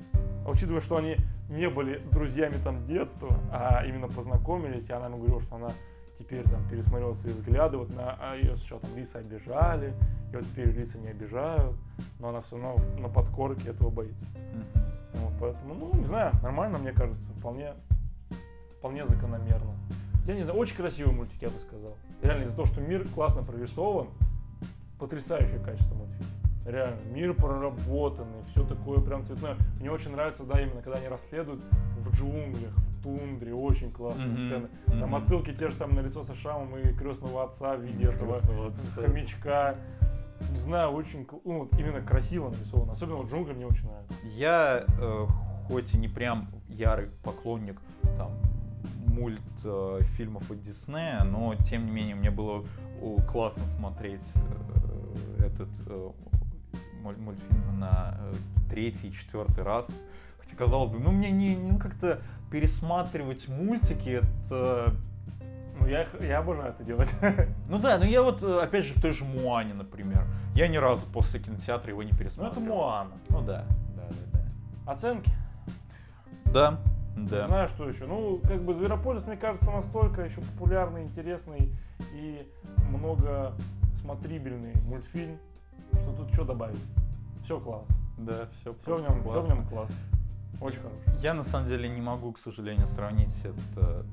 А 0.45 0.51
учитывая, 0.51 0.81
что 0.81 0.97
они 0.97 1.17
не 1.49 1.69
были 1.69 1.99
друзьями 2.11 2.55
там 2.65 2.87
детства, 2.87 3.39
а 3.51 3.85
именно 3.87 4.09
познакомились, 4.09 4.89
и 4.89 4.93
она 4.93 5.07
ему 5.07 5.19
говорила, 5.19 5.43
что 5.43 5.57
она 5.57 5.71
теперь 6.19 6.43
там 6.45 6.67
пересмотрела 6.69 7.15
свои 7.15 7.33
взгляды, 7.33 7.77
вот 7.77 7.95
на 7.95 8.17
а 8.21 8.37
ее 8.37 8.57
сначала 8.57 8.81
там 8.81 8.97
лица 8.97 9.19
обижали, 9.19 9.93
и 10.33 10.37
вот 10.37 10.45
теперь 10.45 10.69
лица 10.71 10.99
не 10.99 11.09
обижают, 11.09 11.77
но 12.19 12.29
она 12.29 12.41
все 12.41 12.57
равно 12.57 12.83
на 12.99 13.09
подкорке 13.09 13.71
этого 13.71 13.91
боится. 13.91 14.27
Мгм. 14.55 14.83
Вот, 15.15 15.33
поэтому, 15.41 15.75
ну, 15.75 15.95
не 15.95 16.07
знаю, 16.07 16.33
нормально, 16.43 16.79
мне 16.79 16.93
кажется, 16.93 17.29
вполне, 17.39 17.75
вполне 18.79 19.05
закономерно. 19.05 19.75
Я 20.27 20.35
не 20.35 20.43
знаю, 20.45 20.59
очень 20.59 20.77
красивый 20.77 21.15
мультик, 21.15 21.43
я 21.43 21.49
бы 21.49 21.59
сказал. 21.59 21.97
Реально, 22.23 22.45
из-за 22.45 22.57
того, 22.57 22.67
что 22.67 22.81
мир 22.81 23.07
классно 23.15 23.43
прорисован, 23.43 24.09
потрясающее 24.99 25.59
качество 25.59 25.95
мультфильма. 25.95 26.27
Реально, 26.65 27.01
мир 27.13 27.35
проработанный, 27.35 28.45
все 28.47 28.65
такое 28.65 29.01
прям 29.01 29.25
цветное. 29.25 29.57
Мне 29.81 29.91
очень 29.91 30.13
нравится, 30.13 30.45
да, 30.45 30.61
именно 30.63 30.81
когда 30.81 30.99
они 30.99 31.09
расследуют 31.09 31.61
в 31.99 32.15
джунглях, 32.17 32.73
в 32.77 33.03
тундре, 33.03 33.53
очень 33.53 33.91
классные 33.91 34.29
Мгм, 34.29 34.47
сцены. 34.47 34.69
Там 35.01 35.15
отсылки 35.17 35.53
те 35.53 35.69
же 35.69 35.75
самые 35.75 36.03
на 36.03 36.07
лицо 36.07 36.23
со 36.23 36.37
шрамом 36.37 36.77
и 36.77 36.93
крестного 36.93 37.43
отца 37.45 37.75
в 37.75 37.81
виде 37.83 38.05
этого 38.09 38.39
отца. 38.39 38.47
хомячка. 38.95 39.75
Не 40.53 40.59
знаю, 40.59 40.91
очень, 40.91 41.27
ну, 41.45 41.61
вот 41.61 41.73
именно 41.79 42.01
красиво 42.01 42.49
нарисовано. 42.51 42.93
Особенно 42.93 43.17
вот 43.17 43.31
джунгли 43.31 43.55
мне 43.55 43.67
очень 43.67 43.87
нравятся. 43.89 44.15
Я, 44.25 44.85
э, 45.01 45.27
хоть 45.69 45.95
и 45.95 45.99
не 45.99 46.09
прям 46.09 46.49
ярый 46.69 47.09
поклонник 47.25 47.81
там 48.19 48.31
мульт 49.13 49.41
э, 49.65 50.01
от 50.51 50.61
Диснея, 50.61 51.23
но 51.25 51.55
тем 51.57 51.87
не 51.87 51.93
менее 51.93 52.15
мне 52.15 52.31
было 52.31 52.65
классно 53.31 53.63
смотреть 53.77 54.23
э, 54.35 55.47
этот 55.47 55.69
э, 55.87 56.11
муль- 57.03 57.19
мультфильм 57.19 57.79
на 57.79 58.19
третий, 58.71 59.13
четвертый 59.13 59.63
раз. 59.65 59.87
Хотя 60.41 60.57
казалось 60.57 60.91
бы, 60.91 60.99
ну 60.99 61.13
мне 61.13 61.31
не 61.31 61.57
ну, 61.57 61.79
как-то 61.79 62.21
пересматривать 62.51 63.49
мультики 63.49 64.21
это 64.23 64.93
Ну, 65.81 65.87
я, 65.87 66.07
я 66.21 66.39
обожаю 66.39 66.73
это 66.73 66.85
делать. 66.85 67.15
ну 67.69 67.79
да, 67.79 67.99
ну 67.99 68.05
я 68.05 68.23
вот, 68.23 68.43
опять 68.43 68.85
же, 68.87 68.95
в 68.95 69.01
той 69.01 69.13
же 69.13 69.25
Муане, 69.25 69.75
например. 69.75 70.27
Я 70.55 70.69
ни 70.69 70.77
разу 70.77 71.07
после 71.07 71.41
кинотеатра 71.41 71.91
его 71.91 72.03
не 72.03 72.11
Ну, 72.13 72.19
пересмотрел. 72.19 72.53
это 72.53 72.61
Муана. 72.61 73.11
Ну 73.31 73.41
да, 73.43 73.65
да, 73.97 74.09
да, 74.33 74.93
Оценки? 74.93 75.31
да. 76.47 76.79
Да, 77.17 77.43
Не 77.43 77.47
знаю, 77.47 77.69
что 77.69 77.89
еще. 77.89 78.07
Ну, 78.07 78.41
как 78.43 78.63
бы 78.63 78.75
Зверополис, 78.75 79.27
мне 79.27 79.37
кажется, 79.37 79.71
настолько 79.71 80.23
еще 80.23 80.41
популярный, 80.41 81.03
интересный 81.03 81.71
и 82.15 82.47
много 82.91 83.55
смотрибельный 84.01 84.73
мультфильм, 84.87 85.39
что 86.01 86.13
тут 86.15 86.33
что 86.33 86.45
добавить. 86.45 86.81
Все 87.45 87.61
классно. 87.61 87.95
Да, 88.19 88.49
все, 88.61 88.73
Все 88.83 88.97
в 88.97 89.03
нем, 89.03 89.23
все 89.25 89.41
в 89.41 89.49
нем 89.49 89.67
классно. 89.67 89.97
Очень 90.61 90.81
хороший. 90.81 91.21
Я 91.21 91.35
на 91.35 91.43
самом 91.43 91.69
деле 91.69 91.89
не 91.89 92.01
могу, 92.01 92.33
к 92.33 92.39
сожалению, 92.39 92.87
сравнить 92.87 93.37
этот 93.45 94.07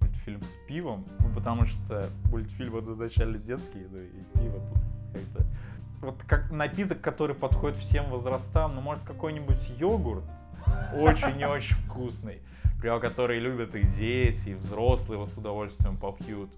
мультфильм 0.00 0.42
с 0.42 0.56
пивом, 0.68 1.06
ну, 1.20 1.28
потому 1.34 1.66
что 1.66 2.08
мультфильм 2.30 2.72
вот 2.72 2.88
изначально 2.88 3.38
детский, 3.38 3.86
ну 3.90 3.98
и 3.98 4.38
пиво 4.38 4.60
тут 4.60 4.78
как-то... 5.12 5.46
Вот 6.00 6.22
как 6.26 6.52
напиток, 6.52 7.00
который 7.00 7.34
подходит 7.34 7.76
всем 7.78 8.10
возрастам, 8.10 8.74
ну, 8.74 8.80
может, 8.80 9.02
какой-нибудь 9.04 9.70
йогурт, 9.78 10.24
очень 10.92 11.40
и 11.40 11.44
очень 11.44 11.76
вкусный, 11.86 12.40
прям 12.80 13.00
который 13.00 13.38
любят 13.38 13.74
и 13.74 13.82
дети, 13.82 14.50
и 14.50 14.54
взрослые 14.54 15.18
его 15.20 15.26
с 15.26 15.36
удовольствием 15.36 15.96
попьют. 15.96 16.50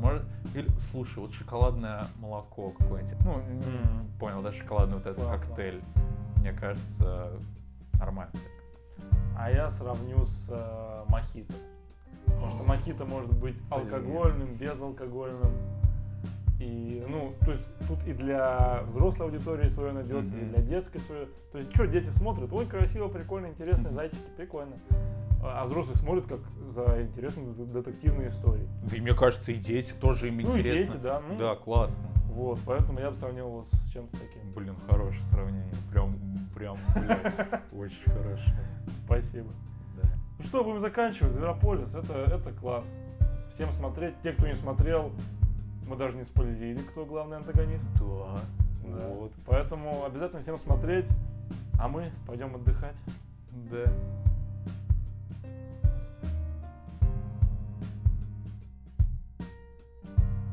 Может, 0.00 0.22
или, 0.54 0.68
слушай, 0.90 1.18
вот 1.18 1.32
шоколадное 1.32 2.06
молоко 2.18 2.70
какое-нибудь. 2.70 3.24
Ну, 3.24 3.36
Мгм. 3.36 4.08
понял, 4.18 4.42
да, 4.42 4.52
шоколадный 4.52 4.96
вот 4.96 5.06
этот 5.06 5.24
Понял, 5.24 5.38
коктейль. 5.38 5.82
Мне 6.36 6.52
кажется, 6.52 7.30
нормально. 7.98 8.32
А 9.38 9.50
я 9.50 9.70
сравню 9.70 10.24
с 10.26 10.46
э, 10.50 11.04
мохито. 11.08 11.54
Потому 12.26 12.50
что 12.50 12.62
мохито 12.64 13.04
может 13.04 13.32
быть 13.32 13.56
алкогольным, 13.70 14.54
безалкогольным. 14.54 15.52
И, 16.60 17.04
ну, 17.08 17.34
то 17.44 17.50
есть 17.50 17.64
тут 17.88 17.98
и 18.06 18.12
для 18.12 18.82
взрослой 18.86 19.26
аудитории 19.26 19.68
свое 19.68 19.92
найдется, 19.92 20.36
и 20.36 20.40
Мгм. 20.42 20.50
для 20.52 20.62
детской 20.62 20.98
свое. 21.00 21.26
То 21.52 21.58
есть, 21.58 21.72
что 21.74 21.86
дети 21.86 22.10
смотрят? 22.10 22.52
Ой, 22.52 22.64
красиво, 22.66 23.08
прикольно, 23.08 23.46
интересно, 23.48 23.88
Мгм. 23.88 23.94
зайчики, 23.96 24.22
прикольно. 24.36 24.76
А 25.42 25.62
а 25.62 25.66
взрослые 25.66 25.96
смотрят 25.98 26.26
как 26.26 26.38
за 26.70 27.02
интересные 27.02 27.52
дет- 27.54 27.72
детективные 27.72 28.28
истории. 28.28 28.66
Да 28.88 28.96
и 28.96 29.00
мне 29.00 29.14
кажется, 29.14 29.50
и 29.52 29.56
дети 29.56 29.92
тоже 30.00 30.28
им 30.28 30.36
Ну, 30.36 30.40
и 30.40 30.44
интересно. 30.60 30.86
дети, 30.92 31.02
да. 31.02 31.20
Ну, 31.28 31.36
Да, 31.38 31.54
классно. 31.56 32.04
Вот, 32.30 32.58
поэтому 32.64 32.98
я 32.98 33.10
бы 33.10 33.16
сравнил 33.16 33.46
его 33.48 33.64
с 33.64 33.90
чем-то 33.92 34.16
таким. 34.18 34.52
Блин, 34.56 34.74
хорошее 34.88 35.22
сравнение. 35.22 35.72
Прям, 35.92 36.16
прям, 36.54 36.78
блядь, 36.94 37.34
очень 37.72 38.10
хорошо. 38.10 38.50
Спасибо. 39.04 39.48
Да. 40.00 40.08
Ну 40.38 40.44
что, 40.44 40.64
будем 40.64 40.78
заканчивать. 40.80 41.32
Зверополис, 41.32 41.94
это, 41.94 42.14
это 42.14 42.50
класс. 42.52 42.86
Всем 43.54 43.70
смотреть. 43.72 44.14
Те, 44.22 44.32
кто 44.32 44.46
не 44.48 44.54
смотрел, 44.56 45.12
мы 45.86 45.96
даже 45.96 46.16
не 46.16 46.24
спойлерили, 46.24 46.78
кто 46.78 47.04
главный 47.04 47.36
антагонист. 47.38 47.90
Да. 47.98 48.38
Да. 48.86 49.08
Вот. 49.08 49.32
Поэтому 49.46 50.04
обязательно 50.04 50.42
всем 50.42 50.58
смотреть. 50.58 51.06
А 51.78 51.88
мы 51.88 52.10
пойдем 52.26 52.54
отдыхать. 52.54 52.96
Да. 53.70 53.84